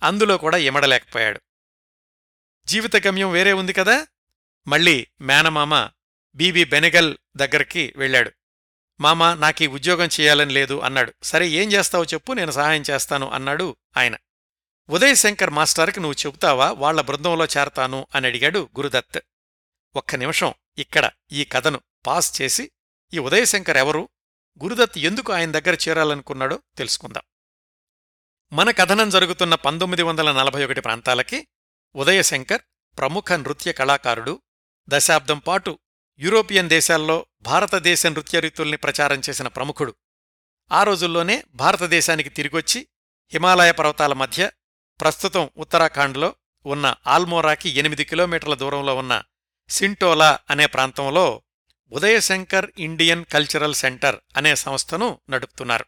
[0.03, 1.41] అందులో కూడా ఇమడలేకపోయాడు.
[2.67, 4.07] జీవిత గమ్యం వేరే ఉంది కదా?
[4.67, 5.89] మళ్ళీ మేనమామ
[6.35, 8.33] బీబీ బెనెగల్ దగ్గరికి వెళ్ళాడు.
[9.01, 11.13] మామా నాకీ ఉద్యోగం చేయాలని లేదు అన్నాడు.
[11.23, 14.17] సరే ఏం చేస్తావో చెప్పు నేను సహాయం చేస్తాను అన్నాడు ఆయన.
[14.91, 16.73] ఉదయ్ శంకర్ మాస్టర్కి నువ్వు చెబుతావా?
[16.73, 19.21] వాళ్ళ బృందంలో చేరతాను అని అడిగాడు గురుదత్.
[19.97, 22.71] ఒక్క నిమిషం ఇక్కడ ఈ కథను పాస్ చేసి
[23.15, 24.09] ఈ ఉదయశంకర్ ఎవరు?
[24.63, 27.23] గురుదత్ ఎందుకు ఆయన దగ్గర చేరాలనుకున్నాడో తెలుసుకుందాం.
[28.53, 31.49] మన కథనం జరుగుతున్న పంతొమ్మిది వందల నలభై ఒకటి ప్రాంతాలకి
[31.95, 32.63] ఉదయశంకర్
[32.99, 34.43] ప్రముఖ నృత్య కళాకారుడు
[34.89, 35.79] దశాబ్దం పాటు
[36.19, 39.95] యూరోపియన్ దేశాల్లో భారతదేశ నృత్యరీతుల్ని ప్రచారం చేసిన ప్రముఖుడు.
[40.73, 42.89] ఆ రోజుల్లోనే భారతదేశానికి తిరిగొచ్చి
[43.33, 44.51] హిమాలయ పర్వతాల మధ్య
[45.01, 46.35] ప్రస్తుతం ఉత్తరాఖండ్లో
[46.67, 49.23] ఉన్న ఆల్మోరాకి ఎనిమిది కిలోమీటర్ల దూరంలో ఉన్న
[49.71, 51.43] సింటోలా అనే ప్రాంతంలో
[51.93, 55.85] ఉదయశంకర్ ఇండియన్ కల్చరల్ సెంటర్ అనే సంస్థను నడుపుతున్నారు.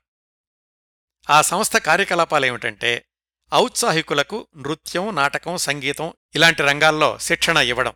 [1.31, 3.07] ఆ సంస్థ కార్యకలాపాలేమిటంటే
[3.55, 7.93] ఔత్సాహికులకు నృత్యం నాటకం సంగీతం ఇలాంటి రంగాల్లో శిక్షణ ఇవ్వడం.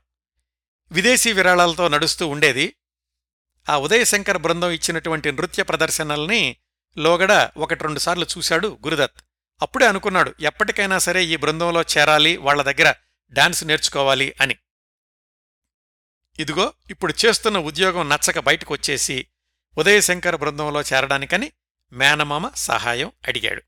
[0.93, 2.75] విదేశీ విరాళాలతో నడుస్తూ ఉండేది.
[3.71, 6.57] ఆ ఉదయశంకర్ బృందం ఇచ్చినటువంటి నృత్య ప్రదర్శనల్ని
[6.99, 9.26] లోగడ ఒకటి రెండుసార్లు చూశాడు గురుదత్.
[9.63, 12.95] అప్పుడే అనుకున్నాడు ఎప్పటికైనా సరే ఈ బృందంలో చేరాలి వాళ్ళ దగ్గర
[13.33, 14.57] డాన్స్ నేర్చుకోవాలి అని.
[16.39, 19.27] ఇదిగో ఇప్పుడు చేస్తున్న ఉద్యోగం నచ్చక బయటకొచ్చేసి
[19.79, 21.53] ఉదయశంకర్ బృందంలో చేరడానికని
[21.93, 23.63] మేనమామ సహాయం అడిగాడు.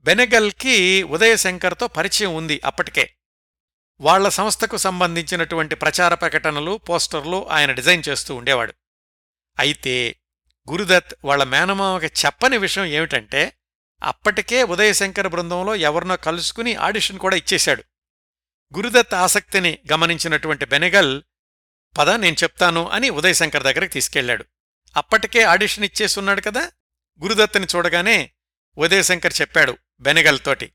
[0.00, 3.14] బెనెగల్కి ఉదయశంకర్తో పరిచయం ఉంది అప్పటికే.
[4.00, 8.74] వాళ్ళ సంస్థకు సంబంధించినటువంటి ప్రచార ప్రకటనలు పోస్టర్లు ఆయన డిజైన్ చేస్తూ ఉండేవాడు.
[9.58, 10.16] అయితే
[10.70, 13.57] గురుదత్ వాళ్ళ మేనమామకి చెప్పని విషయం ఏమిటంటే
[14.02, 17.84] అప్పటికే ఉదయశంకర్ బృందంలో ఎవరినో కలుసుకుని ఆడిషన్ కూడా ఇచ్చేశాడు.
[18.76, 21.22] గురుదత్ ఆసక్తిని గమనించినటువంటి బెనెగల్
[21.98, 24.44] పద నేను చెప్తాను అని ఉదయశంకర్ దగ్గరికి తీసుకెళ్ళాడు
[24.96, 26.72] అప్పటికే ఆడిషన్ ఇచ్చేసున్నాడు కదా?
[27.22, 28.32] గురుదత్తుని చూడగానే
[28.78, 30.72] ఉదయశంకర్ చెప్పాడు బెనెగల్తోటి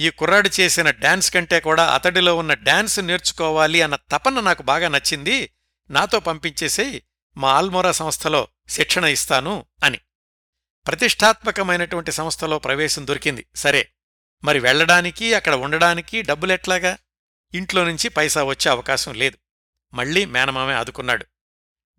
[0.00, 5.50] ఈ కుర్రాడు చేసిన డాన్స్ కంటే కూడా అతడిలో ఉన్న డాన్స్ నేర్చుకోవాలి అన్న తపన నాకు బాగా నచ్చింది.
[5.90, 7.02] నాతో పంపించేసి
[7.36, 10.00] మా ఆల్మోరా సంస్థలో శిక్షణ ఇస్తాను అని.
[10.86, 13.46] ప్రతిష్టాత్మకమైనటువంటి సంస్థలో ప్రవేశం దొరికింది.
[13.56, 13.90] సరే
[14.44, 16.98] మరి వెళ్ళడానికి అక్కడ ఉండడానికి డబ్బులెట్లాగా
[17.54, 19.38] ఇంట్లో నుంచి పైసా వచ్చే అవకాశం లేదు.
[19.94, 21.26] మళ్ళీ మేనమామే ఆదుకున్నాడు.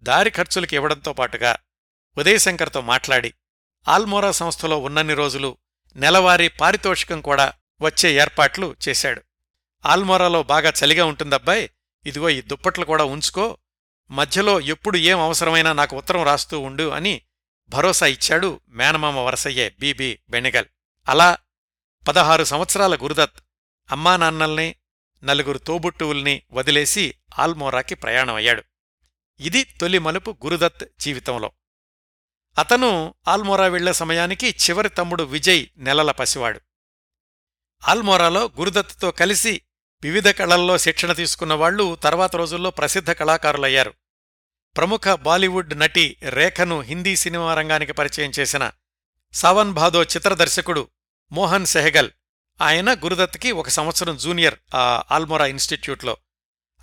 [0.03, 1.55] దారి ఖర్చులకి ఇవ్వడంతో పాటుగా
[2.17, 3.33] ఉదయశంకర్తో మాట్లాడి
[3.87, 5.57] ఆల్మోరా సంస్థలో ఉన్నన్ని రోజులు
[5.95, 9.21] నెలవారీ పారితోషికం కూడా వచ్చే ఏర్పాట్లు చేశాడు.
[9.85, 11.69] ఆల్మోరాలో బాగా చలిగా ఉంటుందబ్బాయ్
[12.05, 13.57] ఇదిగో ఈ దుప్పట్లు కూడా ఉంచుకో
[14.11, 17.21] మధ్యలో ఎప్పుడు ఏం అవసరమైనా నాకు ఉత్తరం రాస్తూ ఉండు అని
[17.69, 20.65] భరోసా ఇచ్చాడు మేనమామ వరసయ్యే బీబీ బెనెగల్
[21.09, 21.37] అలా
[22.07, 23.39] పదహారు సంవత్సరాల గురుదత్
[23.91, 24.75] అమ్మా నాన్నల్ని
[25.23, 28.63] నలుగురు తోబుట్టువుల్ని వదిలేసి ఆల్మోరాకి ప్రయాణమయ్యాడు.
[29.39, 31.51] ఇది తొలి మలుపు గురుదత్ జీవితంలో.
[32.57, 36.61] అతను ఆల్మోరా వెళ్ళే సమయానికి చివరి తమ్ముడు విజయ్ నెలల పసివాడు.
[37.87, 39.61] ఆల్మోరాలో గురుదత్తుతో కలిసి
[40.03, 43.93] వివిధ కళల్లో శిక్షణ తీసుకున్న వాళ్ళు తర్వాత రోజుల్లో ప్రసిద్ధ కళాకారులయ్యారు.
[44.77, 48.71] ప్రముఖ బాలీవుడ్ నటి రేఖను హిందీ సినిమా రంగానికి పరిచయం చేసిన
[49.33, 50.87] సావన్ భాదో చిత్ర దర్శకుడు
[51.31, 52.09] మోహన్ సెహగల్.
[52.61, 56.17] ఆయన గురుదత్కి ఒక సంవత్సరం జూనియర్ ఆ ఆల్మోరా ఇన్స్టిట్యూట్లో.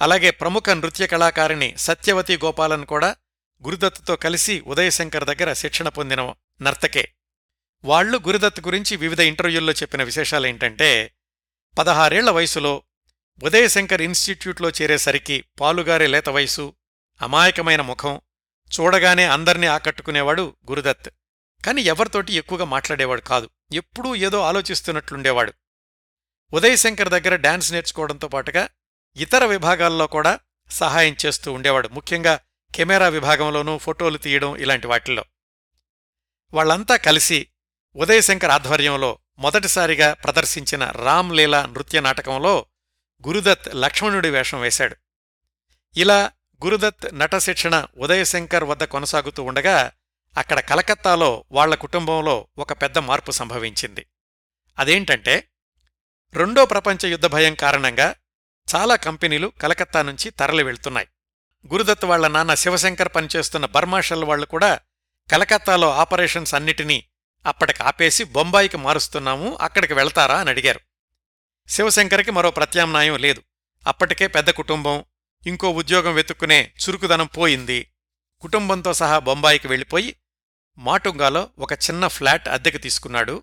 [0.03, 3.17] అలాగే ప్రముఖ నృత్య కళాకారిణి సత్యవతి గోపాలన్ కూడా
[3.65, 7.09] గురుదత్తుతో కలిసి ఉదయశంకర్ దగ్గర శిక్షణ పొందిన నర్తకే.
[7.85, 11.15] వాళ్ళు గురుదత్ గురించి వివిధ ఇంటర్వ్యూల్లో చెప్పిన విశేషాలేంటంటే
[11.79, 12.83] పదహారేళ్ళ వయసులో
[13.43, 16.75] ఉదయశంకర్ ఇన్స్టిట్యూట్లో చేరేసరికి పాలుగారే లేత వయసు
[17.25, 18.21] అమాయకమైన ముఖం
[18.81, 21.11] చూడగానే అందర్నీ ఆకట్టుకునేవాడు గురుదత్.
[21.67, 23.51] కాని ఎవరితోటి ఎక్కువగా మాట్లాడేవాడు కాదు.
[23.73, 25.53] ఎప్పుడూ ఏదో ఆలోచిస్తున్నట్లుండేవాడు.
[26.53, 28.69] ఉదయశంకర్ దగ్గర డాన్స్ నేర్చుకోవడంతో పాటుగా
[29.17, 31.89] ఇతర విభాగాల్లో కూడా సహాయం చేస్తూ ఉండేవాడు.
[31.89, 32.41] ముఖ్యంగా
[32.75, 35.25] కెమెరా విభాగంలోనూ ఫోటోలు తీయడం ఇలాంటి వాటిల్లో.
[36.55, 37.49] వాళ్ళంతా కలిసి
[37.97, 42.67] ఉదయశంకర్ ఆధ్వర్యంలో మొదటిసారిగా ప్రదర్శించిన రామ్లీలా నృత్య నాటకంలో
[43.27, 44.97] గురుదత్ లక్ష్మణుడి వేషం వేశాడు.
[45.97, 46.31] ఇలా
[46.65, 49.93] గురుదత్ నటశిక్షణ ఉదయశంకర్ వద్ద కొనసాగుతూ ఉండగా
[50.37, 54.07] అక్కడ కలకత్తాలో వాళ్ళ కుటుంబంలో ఒక పెద్ద మార్పు సంభవించింది.
[54.79, 55.49] అదేంటంటే
[56.35, 58.15] రెండో ప్రపంచ యుద్ధ భయం కారణంగా
[58.75, 61.09] చాలా కంపెనీలు కలకత్తా నుంచి తరలి వెళ్తున్నాయి.
[61.73, 64.81] గురుదత్ వాళ్ళ నాన్న శివశంకర్ పనిచేస్తున్న బర్మాషల్ వాళ్ళు కూడా
[65.31, 67.05] కలకత్తాలో ఆపరేషన్స్ అన్నిటినీ
[67.47, 70.81] అప్పటికి ఆపేసి బొంబాయికి మారుస్తున్నాము అక్కడికి వెళ్తారా అని అడిగారు.
[71.69, 73.43] శివశంకర్కి మరో ప్రత్యామ్నాయం లేదు.
[73.87, 75.05] అప్పటికే పెద్ద కుటుంబం
[75.47, 77.91] ఇంకో ఉద్యోగం వెతుక్కునే చురుకుదనం పోయింది.
[78.41, 80.17] కుటుంబంతో సహా బొంబాయికి వెళ్ళిపోయి
[80.79, 83.43] మాటుంగాలో ఒక చిన్న ఫ్లాట్ అద్దెకు తీసుకున్నాడు.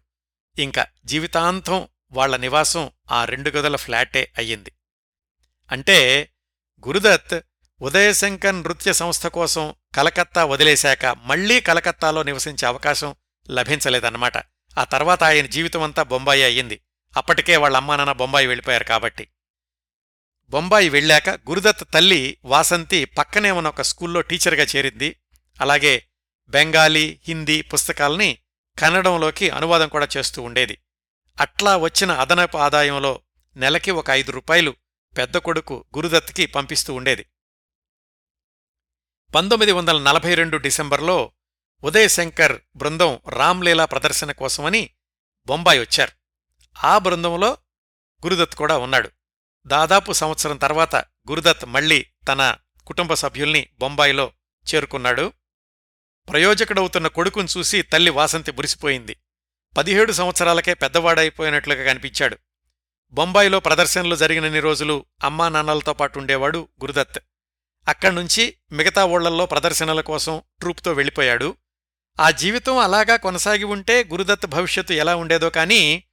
[0.59, 4.71] ఇంకా జీవితాంతం వాళ్ళ నివాసం ఆ రెండు గదుల ఫ్లాటే అయ్యింది.
[5.71, 6.29] అంటే
[6.87, 7.39] గురుదత్
[7.81, 13.15] ఉదయశంకర్ నృత్య సంస్థ కోసం కలకత్తా వదిలేశాక మళ్ళీ కలకత్తాలో నివసించే అవకాశం
[13.49, 14.37] లభించలేదన్నమాట.
[14.77, 16.81] ఆ తర్వాత ఆయన జీవితమంతా బొంబాయి అయ్యింది.
[17.17, 19.27] అప్పటికే వాళ్ళ అమ్మానాన్న బొంబాయి వెళ్ళిపోయారు కాబట్టి.
[20.51, 25.21] బొంబాయి వెళ్ళాక గురుదత్ తల్లి వాసంతి పక్కనే ఉన్న ఒక స్కూల్లో టీచర్గా చేరింది.
[25.61, 26.07] అలాగే
[26.49, 28.37] బెంగాలీ హిందీ పుస్తకాల్ని
[28.79, 30.77] కన్నడంలోకి అనువాదం కూడా చేస్తూ ఉండేది.
[31.39, 33.21] అట్లా వచ్చిన అదనపు ఆదాయంలో
[33.55, 34.75] నెలకి ఒక ఐదు రూపాయలు
[35.17, 37.25] పెద్ద కొడుకు గురుదత్కి పంపిస్తూ ఉండేది.
[39.35, 41.31] పంతొమ్మిది వందల నలభై రెండు డిసెంబర్లో
[41.83, 44.89] ఉదయశంకర్ బృందం రామ్లీలా ప్రదర్శన కోసమని
[45.45, 46.11] బొంబాయి వచ్చారు.
[46.83, 47.57] ఆ బృందంలో
[48.25, 49.11] గురుదత్ కూడా ఉన్నాడు.
[49.67, 52.57] దాదాపు సంవత్సరం తర్వాత గురుదత్ మళ్ళీ తన
[52.87, 54.31] కుటుంబ సభ్యుల్ని బొంబాయిలో
[54.73, 55.33] చేరుకున్నాడు.
[56.29, 59.17] ప్రయోజకుడవుతున్న కొడుకును చూసి తల్లి వాసంతి మురిసిపోయింది.
[59.77, 62.37] పదిహేడు సంవత్సరాలకే పెద్దవాడైపోయినట్లుగా కనిపించాడు.
[63.11, 67.19] బొంబాయిలో ప్రదర్శనలు జరిగినన్ని రోజులు అమ్మా నాన్నలతో పాటు ఉండేవాడు గురుదత్.
[67.87, 71.55] అక్కడ్నుంచి మిగతా ఓళ్ళల్లో ప్రదర్శనల కోసం ట్రూప్తో వెళ్ళిపోయాడు.
[72.19, 76.03] ఆ జీవితం అలాగా కొనసాగి ఉంటే గురుదత్ భవిష్యత్తు ఎలా ఉండేదో కానీ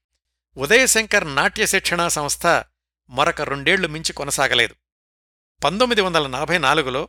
[0.57, 2.65] ఉదయశంకర్ నాట్య శిక్షణా సంస్థ
[3.11, 4.75] మరొక రెండేళ్ళు మించి కొనసాగలేదు.
[5.65, 7.09] పంతొమ్మిది వందల నలభై నాలుగులో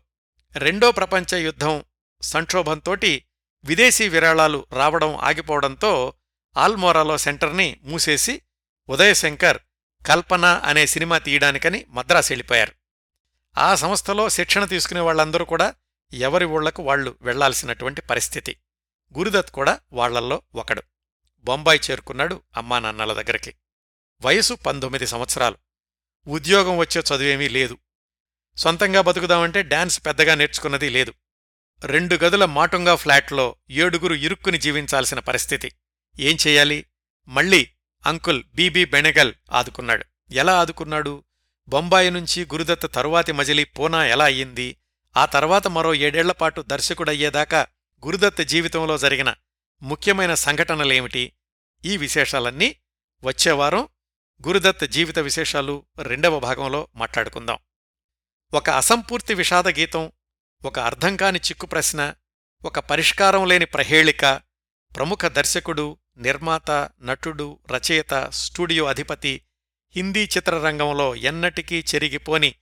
[0.56, 1.84] రెండో ప్రపంచ యుద్ధం
[2.22, 3.26] సంక్షోభంతోటి
[3.64, 6.14] విదేశీ విరాళాలు రావడం ఆగిపోవడంతో
[6.58, 8.41] ఆల్మోరాలో సెంటర్ని మూసేసి
[8.89, 9.58] ఉదయశంకర్
[10.08, 12.72] కల్పన అనే సినిమా తీయడానికని మద్రాసు వెళ్ళిపోయారు.
[13.58, 15.76] ఆ సంస్థలో శిక్షణ తీసుకునే వాళ్ళందరూ కూడా
[16.14, 18.58] ఎవరి ఊళ్ళకు వాళ్ళు వెళ్ళాల్సినటువంటి పరిస్థితి.
[19.18, 20.84] గురుదత్ కూడా వాళ్ళల్లో ఒకడు.
[21.39, 23.56] బొంబాయి చేరుకున్నాడు అమ్మానాన్నల దగ్గరికి.
[24.22, 25.68] వయసు పంతొమ్మిది సంవత్సరాలు.
[26.28, 27.78] ఉద్యోగం వచ్చే చదువేమీ లేదు.
[28.57, 31.13] సొంతంగా బతుకుదామంటే డాన్స్ పెద్దగా నేర్చుకున్నది లేదు.
[31.86, 35.72] రెండు గదుల మాటుంగా ఫ్లాట్లో ఏడుగురు ఇరుక్కుని జీవించాల్సిన పరిస్థితి.
[36.20, 36.86] ఏం చెయ్యాలి
[37.28, 37.70] మళ్ళీ
[38.05, 40.05] అంకుల్ బీబీ బెనెగల్ ఆదుకున్నాడు.
[40.32, 41.24] ఎలా ఆదుకున్నాడు?
[41.70, 44.78] బొంబాయి నుంచి గురుదత్త తరువాతి మజిలీ పూనా ఎలా అయ్యింది?
[45.17, 47.67] ఆ తర్వాత మరో ఏడేళ్ళపాటు దర్శకుడయ్యేదాకా
[48.05, 49.34] గురుదత్త జీవితంలో జరిగిన
[49.82, 51.34] ముఖ్యమైన సంఘటనలేమిటి?
[51.86, 52.76] ఈ విశేషాలన్నీ
[53.24, 53.88] వచ్చేవారం
[54.47, 57.57] గురుదత్ జీవిత విశేషాలు రెండవ భాగంలో మాట్లాడుకుందాం.
[58.53, 60.11] ఒక అసంపూర్తి విషాద గీతం
[60.65, 62.13] ఒక అర్థంకాని చిక్కు ప్రశ్న
[62.65, 64.41] ఒక పరిష్కారం లేని ప్రహేళిక
[64.95, 66.71] ప్రముఖ దర్శకుడు నిర్మాత
[67.01, 69.41] నటుడు రచయిత స్టూడియో అధిపతి
[69.95, 72.55] హిందీ చిత్రరంగంలో ఎన్నటికీ చెరిగిపోని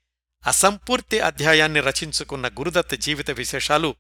[0.47, 3.95] అసంపూర్తి అధ్యాయాన్ని రచించుకున్న గురుదత్ జీవిత విశేషాలు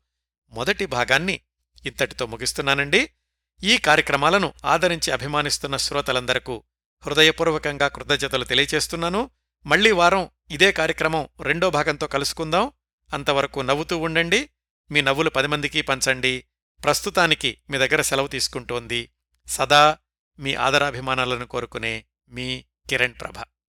[0.49, 1.41] మొదటి భాగాన్ని
[1.85, 3.09] ఇంతటితో ముగిస్తున్నానండి.
[3.63, 6.63] ఈ కార్యక్రమాలను ఆదరించి అభిమానిస్తున్న శ్రోతలందరకు
[7.01, 9.29] హృదయపూర్వకంగా కృతజ్ఞతలు తెలియచేస్తున్నాను.
[9.65, 12.71] మళ్ళీ వారం ఇదే కార్యక్రమం రెండో భాగంతో కలుసుకుందాం.
[13.13, 14.49] అంతవరకు నవ్వుతూ ఉండండి.
[14.91, 16.45] మీ నవ్వులు పది మందికి పంచండి.
[16.83, 19.11] ప్రస్తుతానికి మీ దగ్గర సెలవు తీసుకుంటోంది
[19.47, 19.97] సదా
[20.39, 23.56] మీ ఆదరాభిమానాలను కోరుకునే మీ కిరణ్ ప్రభ.